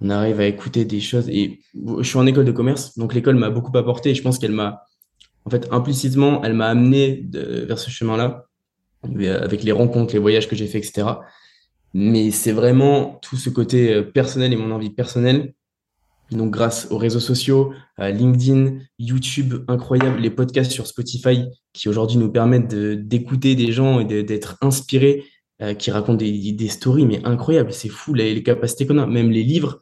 on 0.00 0.10
arrive 0.10 0.40
à 0.40 0.46
écouter 0.46 0.84
des 0.84 1.00
choses. 1.00 1.28
Et 1.28 1.60
je 1.74 2.02
suis 2.02 2.18
en 2.18 2.26
école 2.26 2.44
de 2.44 2.52
commerce, 2.52 2.96
donc 2.98 3.14
l'école 3.14 3.36
m'a 3.36 3.50
beaucoup 3.50 3.76
apporté. 3.76 4.10
Et 4.10 4.14
je 4.14 4.22
pense 4.22 4.38
qu'elle 4.38 4.52
m'a, 4.52 4.82
en 5.44 5.50
fait, 5.50 5.68
implicitement, 5.70 6.42
elle 6.44 6.54
m'a 6.54 6.68
amené 6.68 7.26
vers 7.32 7.78
ce 7.78 7.90
chemin-là, 7.90 8.46
avec 9.02 9.62
les 9.62 9.72
rencontres, 9.72 10.12
les 10.12 10.18
voyages 10.18 10.48
que 10.48 10.56
j'ai 10.56 10.66
fait, 10.66 10.78
etc. 10.78 11.06
Mais 11.94 12.30
c'est 12.30 12.52
vraiment 12.52 13.18
tout 13.22 13.36
ce 13.36 13.48
côté 13.48 13.94
euh, 13.94 14.02
personnel 14.02 14.52
et 14.52 14.56
mon 14.56 14.70
envie 14.72 14.90
personnelle. 14.90 15.54
Donc, 16.30 16.50
grâce 16.50 16.88
aux 16.90 16.98
réseaux 16.98 17.20
sociaux, 17.20 17.72
à 17.96 18.10
LinkedIn, 18.10 18.80
YouTube, 18.98 19.64
incroyable, 19.66 20.18
les 20.18 20.28
podcasts 20.28 20.72
sur 20.72 20.86
Spotify 20.86 21.46
qui 21.72 21.88
aujourd'hui 21.88 22.18
nous 22.18 22.30
permettent 22.30 22.74
d'écouter 22.74 23.54
des 23.54 23.72
gens 23.72 24.00
et 24.00 24.04
d'être 24.04 24.58
inspirés, 24.60 25.24
euh, 25.60 25.74
qui 25.74 25.90
racontent 25.90 26.18
des, 26.18 26.52
des 26.52 26.68
stories, 26.68 27.04
mais 27.04 27.20
incroyables. 27.24 27.72
C'est 27.72 27.88
fou 27.88 28.14
les, 28.14 28.42
capacités 28.44 28.86
qu'on 28.86 28.98
a. 28.98 29.06
Même 29.06 29.30
les 29.30 29.42
livres, 29.42 29.80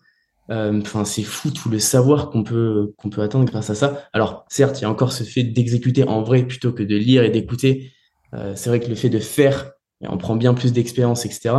enfin, 0.49 1.05
c'est 1.05 1.23
fou 1.23 1.51
tout 1.51 1.69
le 1.69 1.79
savoir 1.79 2.31
qu'on 2.31 2.45
peut 2.45 2.95
qu'on 2.97 3.11
peut 3.11 3.23
atteindre 3.23 3.45
grâce 3.45 3.71
à 3.71 3.75
ça. 3.75 4.09
Alors, 4.13 4.45
certes, 4.49 4.81
il 4.81 4.83
y 4.83 4.85
a 4.85 4.91
encore 4.91 5.13
ce 5.13 5.25
fait 5.25 5.43
d'exécuter 5.45 6.05
en 6.05 6.23
vrai 6.23 6.45
plutôt 6.45 6.73
que 6.73 6.83
de 6.83 6.97
lire 6.97 7.25
et 7.25 7.31
d'écouter. 7.31 7.93
Euh, 8.35 8.53
c'est 8.57 8.71
vrai 8.71 8.81
que 8.81 8.89
le 8.89 8.95
fait 8.95 9.09
de 9.09 9.19
faire, 9.19 9.73
on 10.03 10.19
prend 10.19 10.37
bien 10.37 10.55
plus 10.55 10.73
d'expérience, 10.73 11.25
etc. 11.27 11.55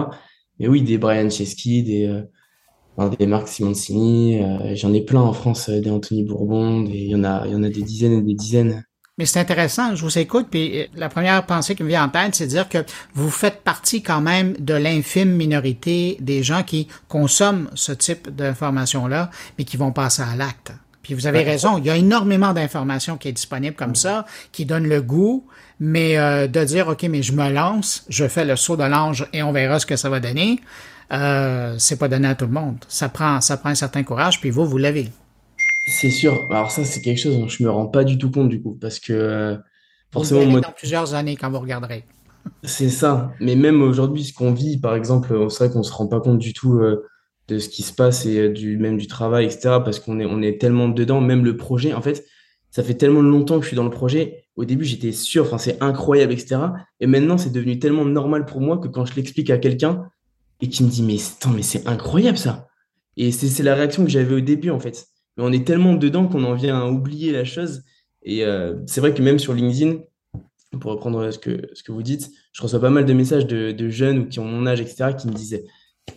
Mais 0.59 0.67
oui, 0.67 0.81
des 0.81 0.97
Brian 0.97 1.29
Chesky, 1.29 1.83
des 1.83 2.07
euh, 2.07 3.09
des 3.19 3.27
Marc 3.27 3.47
Simoncini, 3.47 4.41
j'en 4.73 4.91
ai 4.91 5.01
plein 5.01 5.21
en 5.21 5.31
France, 5.31 5.69
des 5.69 5.91
Anthony 5.91 6.23
Bourbon, 6.23 6.83
il 6.85 7.09
y 7.09 7.15
en 7.15 7.23
a 7.23 7.45
il 7.45 7.51
y 7.53 7.55
en 7.55 7.61
a 7.61 7.69
des 7.69 7.83
dizaines 7.83 8.13
et 8.13 8.21
des 8.23 8.33
dizaines. 8.33 8.86
Mais 9.17 9.25
c'est 9.25 9.39
intéressant, 9.39 9.95
je 9.95 10.03
vous 10.03 10.19
écoute, 10.19 10.45
puis 10.51 10.79
euh, 10.79 10.85
la 10.93 11.09
première 11.09 11.43
pensée 11.47 11.73
qui 11.73 11.81
me 11.81 11.87
vient 11.87 12.03
en 12.03 12.09
tête, 12.09 12.35
c'est 12.35 12.45
de 12.45 12.51
dire 12.51 12.69
que 12.69 12.85
vous 13.15 13.31
faites 13.31 13.63
partie 13.63 14.03
quand 14.03 14.21
même 14.21 14.53
de 14.59 14.75
l'infime 14.75 15.31
minorité 15.31 16.17
des 16.19 16.43
gens 16.43 16.61
qui 16.61 16.87
consomment 17.07 17.67
ce 17.73 17.91
type 17.91 18.29
d'informations-là, 18.29 19.31
mais 19.57 19.63
qui 19.63 19.75
vont 19.75 19.91
passer 19.91 20.21
à 20.21 20.35
l'acte. 20.35 20.71
Puis 21.01 21.15
vous 21.15 21.25
avez 21.25 21.41
raison, 21.41 21.79
il 21.79 21.85
y 21.85 21.89
a 21.89 21.95
énormément 21.95 22.53
d'informations 22.53 23.17
qui 23.17 23.29
est 23.29 23.31
disponible 23.31 23.75
comme 23.75 23.95
ça, 23.95 24.27
qui 24.51 24.65
donne 24.65 24.87
le 24.87 25.01
goût, 25.01 25.47
mais 25.79 26.19
euh, 26.19 26.45
de 26.45 26.63
dire 26.63 26.87
ok, 26.87 27.01
mais 27.09 27.23
je 27.23 27.33
me 27.33 27.49
lance, 27.49 28.05
je 28.09 28.27
fais 28.27 28.45
le 28.45 28.55
saut 28.55 28.77
de 28.77 28.83
l'ange 28.83 29.25
et 29.33 29.41
on 29.41 29.51
verra 29.51 29.79
ce 29.79 29.87
que 29.87 29.95
ça 29.95 30.11
va 30.11 30.19
donner, 30.19 30.59
euh, 31.11 31.73
c'est 31.79 31.97
pas 31.97 32.07
donné 32.07 32.27
à 32.27 32.35
tout 32.35 32.45
le 32.45 32.51
monde. 32.51 32.77
Ça 32.87 33.09
prend, 33.09 33.41
ça 33.41 33.57
prend 33.57 33.69
un 33.69 33.75
certain 33.75 34.03
courage, 34.03 34.39
puis 34.39 34.51
vous, 34.51 34.67
vous 34.67 34.77
l'avez. 34.77 35.09
C'est 35.87 36.11
sûr. 36.11 36.45
Alors 36.49 36.69
ça, 36.69 36.83
c'est 36.83 37.01
quelque 37.01 37.19
chose 37.19 37.37
dont 37.37 37.47
je 37.47 37.63
me 37.63 37.71
rends 37.71 37.87
pas 37.87 38.03
du 38.03 38.17
tout 38.17 38.29
compte 38.29 38.49
du 38.49 38.61
coup, 38.61 38.77
parce 38.79 38.99
que 38.99 39.13
euh, 39.13 39.57
forcément, 40.11 40.45
vous 40.45 40.59
dans 40.59 40.71
plusieurs 40.71 41.13
années 41.13 41.35
quand 41.35 41.49
vous 41.49 41.59
regarderez. 41.59 42.03
C'est 42.63 42.89
ça. 42.89 43.31
Mais 43.39 43.55
même 43.55 43.81
aujourd'hui, 43.81 44.23
ce 44.23 44.33
qu'on 44.33 44.53
vit, 44.53 44.77
par 44.77 44.95
exemple, 44.95 45.47
c'est 45.49 45.65
vrai 45.65 45.73
qu'on 45.73 45.83
se 45.83 45.91
rend 45.91 46.07
pas 46.07 46.19
compte 46.19 46.39
du 46.39 46.53
tout 46.53 46.79
de 47.47 47.59
ce 47.59 47.69
qui 47.69 47.83
se 47.83 47.93
passe 47.93 48.25
et 48.25 48.49
du 48.49 48.77
même 48.77 48.97
du 48.97 49.07
travail, 49.07 49.45
etc. 49.45 49.79
Parce 49.83 49.99
qu'on 49.99 50.19
est, 50.19 50.25
on 50.25 50.41
est 50.41 50.59
tellement 50.59 50.89
dedans. 50.89 51.21
Même 51.21 51.43
le 51.43 51.57
projet, 51.57 51.93
en 51.93 52.01
fait, 52.01 52.25
ça 52.71 52.83
fait 52.83 52.93
tellement 52.93 53.21
longtemps 53.21 53.57
que 53.57 53.63
je 53.63 53.67
suis 53.67 53.75
dans 53.75 53.83
le 53.83 53.89
projet. 53.89 54.45
Au 54.55 54.65
début, 54.65 54.85
j'étais 54.85 55.11
sûr, 55.11 55.45
enfin, 55.45 55.57
c'est 55.57 55.81
incroyable, 55.81 56.33
etc. 56.33 56.57
Et 56.99 57.07
maintenant, 57.07 57.37
c'est 57.37 57.51
devenu 57.51 57.79
tellement 57.79 58.05
normal 58.05 58.45
pour 58.45 58.61
moi 58.61 58.77
que 58.77 58.87
quand 58.87 59.05
je 59.05 59.15
l'explique 59.15 59.49
à 59.49 59.57
quelqu'un 59.57 60.09
et 60.61 60.69
qui 60.69 60.83
me 60.83 60.89
dit, 60.89 61.03
mais 61.03 61.17
attends, 61.17 61.51
mais 61.51 61.61
c'est 61.61 61.87
incroyable 61.87 62.37
ça. 62.37 62.67
Et 63.15 63.31
c'est 63.31 63.63
la 63.63 63.75
réaction 63.75 64.03
que 64.03 64.11
j'avais 64.11 64.35
au 64.35 64.41
début, 64.41 64.69
en 64.69 64.79
fait. 64.79 65.07
Mais 65.37 65.43
on 65.43 65.51
est 65.51 65.65
tellement 65.65 65.93
dedans 65.93 66.27
qu'on 66.27 66.43
en 66.43 66.53
vient 66.53 66.79
à 66.79 66.85
oublier 66.87 67.31
la 67.31 67.45
chose. 67.45 67.83
Et 68.23 68.43
euh, 68.43 68.75
c'est 68.87 69.01
vrai 69.01 69.13
que 69.13 69.21
même 69.21 69.39
sur 69.39 69.53
LinkedIn, 69.53 69.99
pour 70.79 70.91
reprendre 70.91 71.31
ce 71.31 71.39
que, 71.39 71.69
ce 71.73 71.83
que 71.83 71.91
vous 71.91 72.03
dites, 72.03 72.29
je 72.51 72.61
reçois 72.61 72.79
pas 72.79 72.89
mal 72.89 73.05
de 73.05 73.13
messages 73.13 73.47
de, 73.47 73.89
jeunes 73.89 74.19
ou 74.19 74.27
qui 74.27 74.39
ont 74.39 74.45
mon 74.45 74.65
âge, 74.67 74.81
etc., 74.81 75.11
qui 75.17 75.27
me 75.27 75.33
disaient 75.33 75.63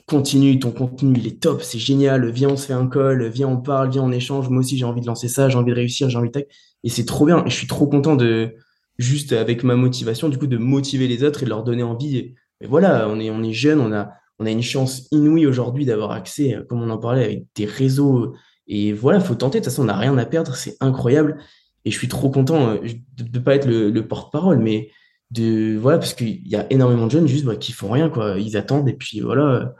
continue, 0.06 0.58
ton 0.58 0.70
contenu, 0.70 1.18
il 1.18 1.26
est 1.26 1.40
top, 1.40 1.62
c'est 1.62 1.78
génial, 1.78 2.30
viens, 2.30 2.50
on 2.50 2.56
se 2.56 2.66
fait 2.66 2.72
un 2.72 2.86
call, 2.86 3.26
viens, 3.28 3.48
on 3.48 3.56
parle, 3.56 3.90
viens, 3.90 4.02
on 4.02 4.12
échange, 4.12 4.48
moi 4.48 4.60
aussi, 4.60 4.78
j'ai 4.78 4.84
envie 4.84 5.00
de 5.00 5.06
lancer 5.06 5.28
ça, 5.28 5.48
j'ai 5.48 5.56
envie 5.56 5.70
de 5.70 5.76
réussir, 5.76 6.08
j'ai 6.08 6.16
envie 6.16 6.30
de... 6.30 6.46
Et 6.84 6.88
c'est 6.88 7.04
trop 7.04 7.26
bien, 7.26 7.44
et 7.44 7.50
je 7.50 7.56
suis 7.56 7.66
trop 7.66 7.88
content 7.88 8.14
de, 8.14 8.54
juste 8.98 9.32
avec 9.32 9.64
ma 9.64 9.74
motivation, 9.74 10.28
du 10.28 10.38
coup, 10.38 10.46
de 10.46 10.58
motiver 10.58 11.08
les 11.08 11.24
autres 11.24 11.42
et 11.42 11.44
de 11.44 11.50
leur 11.50 11.64
donner 11.64 11.82
envie. 11.82 12.16
Et, 12.18 12.34
voilà, 12.66 13.08
on 13.08 13.18
est, 13.18 13.30
on 13.30 13.42
est 13.42 13.52
jeune, 13.52 13.80
on 13.80 13.92
a, 13.92 14.10
on 14.38 14.46
a 14.46 14.50
une 14.50 14.62
chance 14.62 15.08
inouïe 15.10 15.46
aujourd'hui 15.46 15.86
d'avoir 15.86 16.12
accès, 16.12 16.56
comme 16.68 16.82
on 16.82 16.90
en 16.90 16.98
parlait, 16.98 17.24
avec 17.24 17.44
des 17.56 17.64
réseaux. 17.64 18.34
Et 18.70 18.92
voilà, 18.94 19.20
faut 19.20 19.34
tenter, 19.34 19.60
de 19.60 19.64
toute 19.64 19.70
façon, 19.70 19.82
on 19.82 19.86
n'a 19.86 19.96
rien 19.96 20.16
à 20.16 20.24
perdre, 20.24 20.56
c'est 20.56 20.76
incroyable. 20.80 21.36
Et 21.84 21.90
je 21.90 21.98
suis 21.98 22.08
trop 22.08 22.30
content 22.30 22.70
euh, 22.70 22.78
de 23.18 23.38
ne 23.38 23.44
pas 23.44 23.54
être 23.54 23.66
le, 23.66 24.00
porte-parole, 24.06 24.58
mais 24.58 24.90
de, 25.30 25.76
voilà, 25.76 25.98
parce 25.98 26.14
qu'il 26.14 26.48
y 26.48 26.56
a 26.56 26.66
énormément 26.70 27.06
de 27.06 27.10
jeunes 27.10 27.28
juste 27.28 27.44
bah, 27.44 27.56
qui 27.56 27.72
font 27.72 27.90
rien, 27.90 28.08
quoi. 28.08 28.38
Ils 28.38 28.56
attendent, 28.56 28.88
et 28.88 28.94
puis 28.94 29.20
voilà 29.20 29.74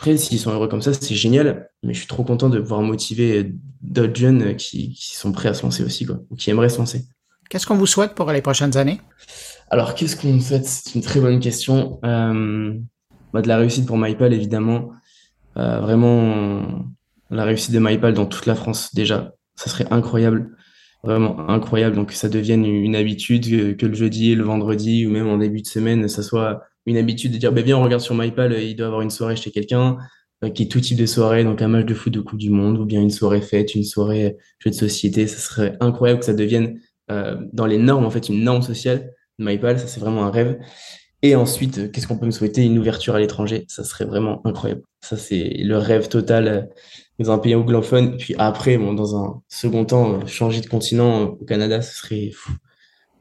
après, 0.00 0.16
s'ils 0.16 0.38
sont 0.38 0.50
heureux 0.50 0.66
comme 0.66 0.80
ça, 0.80 0.94
c'est 0.94 1.14
génial. 1.14 1.68
Mais 1.82 1.92
je 1.92 1.98
suis 1.98 2.08
trop 2.08 2.24
content 2.24 2.48
de 2.48 2.58
pouvoir 2.58 2.80
motiver 2.80 3.52
d'autres 3.82 4.18
jeunes 4.18 4.56
qui, 4.56 4.96
sont 4.98 5.30
prêts 5.30 5.50
à 5.50 5.52
se 5.52 5.62
lancer 5.62 5.84
aussi, 5.84 6.06
quoi, 6.06 6.20
ou 6.30 6.36
qui 6.36 6.48
aimeraient 6.48 6.70
se 6.70 6.78
lancer. 6.78 7.04
Qu'est-ce 7.50 7.66
qu'on 7.66 7.76
vous 7.76 7.84
souhaite 7.84 8.14
pour 8.14 8.32
les 8.32 8.40
prochaines 8.40 8.78
années? 8.78 8.98
Alors, 9.68 9.94
qu'est-ce 9.94 10.16
qu'on 10.16 10.32
me 10.32 10.40
souhaite? 10.40 10.64
C'est 10.64 10.94
une 10.94 11.02
très 11.02 11.20
bonne 11.20 11.38
question. 11.38 12.00
Euh, 12.02 12.78
bah, 13.34 13.42
de 13.42 13.48
la 13.48 13.58
réussite 13.58 13.84
pour 13.84 13.98
MyPal, 13.98 14.32
évidemment. 14.32 14.88
Euh, 15.58 15.80
vraiment, 15.80 16.62
la 17.30 17.44
réussite 17.44 17.72
de 17.72 17.78
MyPal 17.78 18.14
dans 18.14 18.26
toute 18.26 18.46
la 18.46 18.54
France, 18.54 18.94
déjà. 18.94 19.34
Ça 19.56 19.70
serait 19.70 19.86
incroyable. 19.90 20.56
Vraiment 21.02 21.48
incroyable. 21.48 21.96
Donc, 21.96 22.08
que 22.08 22.14
ça 22.14 22.28
devienne 22.28 22.64
une 22.64 22.96
habitude, 22.96 23.76
que, 23.76 23.86
le 23.86 23.94
jeudi, 23.94 24.34
le 24.34 24.44
vendredi, 24.44 25.06
ou 25.06 25.10
même 25.10 25.28
en 25.28 25.38
début 25.38 25.62
de 25.62 25.66
semaine, 25.66 26.08
ça 26.08 26.22
soit 26.22 26.62
une 26.86 26.96
habitude 26.96 27.32
de 27.32 27.38
dire, 27.38 27.52
bah, 27.52 27.62
viens, 27.62 27.78
on 27.78 27.82
regarde 27.82 28.02
sur 28.02 28.14
MyPal, 28.14 28.52
il 28.62 28.74
doit 28.76 28.86
avoir 28.86 29.02
une 29.02 29.10
soirée 29.10 29.36
chez 29.36 29.50
quelqu'un, 29.50 29.96
euh, 30.44 30.50
qui 30.50 30.64
est 30.64 30.66
tout 30.66 30.80
type 30.80 30.98
de 30.98 31.06
soirée, 31.06 31.44
donc 31.44 31.62
un 31.62 31.68
match 31.68 31.86
de 31.86 31.94
foot 31.94 32.12
de 32.12 32.20
Coupe 32.20 32.38
du 32.38 32.50
Monde, 32.50 32.78
ou 32.78 32.84
bien 32.84 33.00
une 33.00 33.10
soirée 33.10 33.40
fête, 33.42 33.74
une 33.74 33.84
soirée 33.84 34.36
jeu 34.58 34.70
de 34.70 34.74
société. 34.74 35.26
Ça 35.26 35.38
serait 35.38 35.76
incroyable 35.80 36.20
que 36.20 36.26
ça 36.26 36.34
devienne 36.34 36.80
euh, 37.10 37.36
dans 37.52 37.66
les 37.66 37.78
normes, 37.78 38.04
en 38.04 38.10
fait, 38.10 38.28
une 38.28 38.42
norme 38.44 38.62
sociale. 38.62 39.12
MyPal, 39.38 39.78
ça 39.78 39.86
c'est 39.86 40.00
vraiment 40.00 40.24
un 40.24 40.30
rêve. 40.30 40.58
Et 41.22 41.34
ensuite, 41.34 41.78
euh, 41.78 41.88
qu'est-ce 41.88 42.06
qu'on 42.06 42.18
peut 42.18 42.26
me 42.26 42.30
souhaiter? 42.30 42.64
Une 42.64 42.78
ouverture 42.78 43.14
à 43.14 43.20
l'étranger, 43.20 43.64
ça 43.68 43.84
serait 43.84 44.04
vraiment 44.04 44.40
incroyable. 44.46 44.82
Ça, 45.02 45.16
c'est 45.16 45.50
le 45.58 45.76
rêve 45.76 46.08
total 46.08 46.70
dans 47.20 47.30
un 47.30 47.38
pays 47.38 47.54
anglophone. 47.54 48.16
Puis 48.16 48.34
après, 48.38 48.78
bon, 48.78 48.94
dans 48.94 49.16
un 49.16 49.40
second 49.48 49.84
temps, 49.84 50.26
changer 50.26 50.60
de 50.60 50.66
continent 50.66 51.24
au 51.40 51.44
Canada, 51.44 51.82
ce 51.82 51.94
serait. 51.94 52.30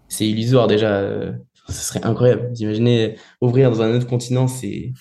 C'est 0.08 0.28
illusoire 0.28 0.66
déjà 0.66 1.36
ce 1.72 1.82
serait 1.82 2.06
incroyable. 2.06 2.50
Vous 2.50 2.64
imaginez 2.64 3.16
ouvrir 3.42 3.72
dans 3.72 3.82
un 3.82 3.96
autre 3.96 4.08
continent, 4.08 4.48
c'est 4.48 4.94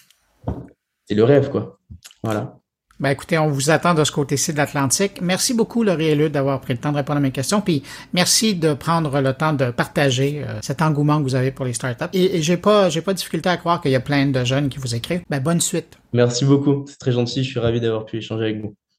c'est 1.06 1.14
le 1.14 1.24
rêve, 1.24 1.50
quoi. 1.50 1.78
Voilà. 2.22 2.58
Ben 3.00 3.10
écoutez, 3.10 3.38
on 3.38 3.48
vous 3.48 3.70
attend 3.70 3.94
de 3.94 4.02
ce 4.02 4.10
côté-ci 4.10 4.52
de 4.52 4.56
l'Atlantique. 4.58 5.20
Merci 5.22 5.54
beaucoup, 5.54 5.84
Laurie 5.84 6.08
et 6.08 6.28
d'avoir 6.28 6.60
pris 6.60 6.72
le 6.72 6.80
temps 6.80 6.90
de 6.90 6.96
répondre 6.96 7.18
à 7.18 7.20
mes 7.20 7.30
questions. 7.30 7.60
Puis 7.60 7.84
merci 8.12 8.56
de 8.56 8.74
prendre 8.74 9.20
le 9.20 9.32
temps 9.32 9.52
de 9.52 9.70
partager 9.70 10.42
euh, 10.44 10.58
cet 10.62 10.82
engouement 10.82 11.18
que 11.18 11.22
vous 11.22 11.36
avez 11.36 11.52
pour 11.52 11.64
les 11.64 11.74
startups. 11.74 12.04
Et, 12.12 12.36
et 12.36 12.42
j'ai 12.42 12.56
pas, 12.56 12.88
j'ai 12.88 13.00
pas 13.00 13.12
de 13.12 13.18
difficulté 13.18 13.48
à 13.48 13.56
croire 13.56 13.80
qu'il 13.80 13.92
y 13.92 13.94
a 13.96 14.00
plein 14.00 14.26
de 14.26 14.44
jeunes 14.44 14.68
qui 14.68 14.78
vous 14.78 14.96
écrivent. 14.96 15.22
Ben 15.30 15.40
bonne 15.40 15.60
suite. 15.60 15.96
Merci 16.12 16.44
beaucoup. 16.44 16.86
C'est 16.88 16.98
très 16.98 17.12
gentil. 17.12 17.44
Je 17.44 17.50
suis 17.50 17.60
ravi 17.60 17.80
d'avoir 17.80 18.04
pu 18.04 18.16
échanger 18.16 18.46
avec 18.46 18.60
vous. 18.62 18.74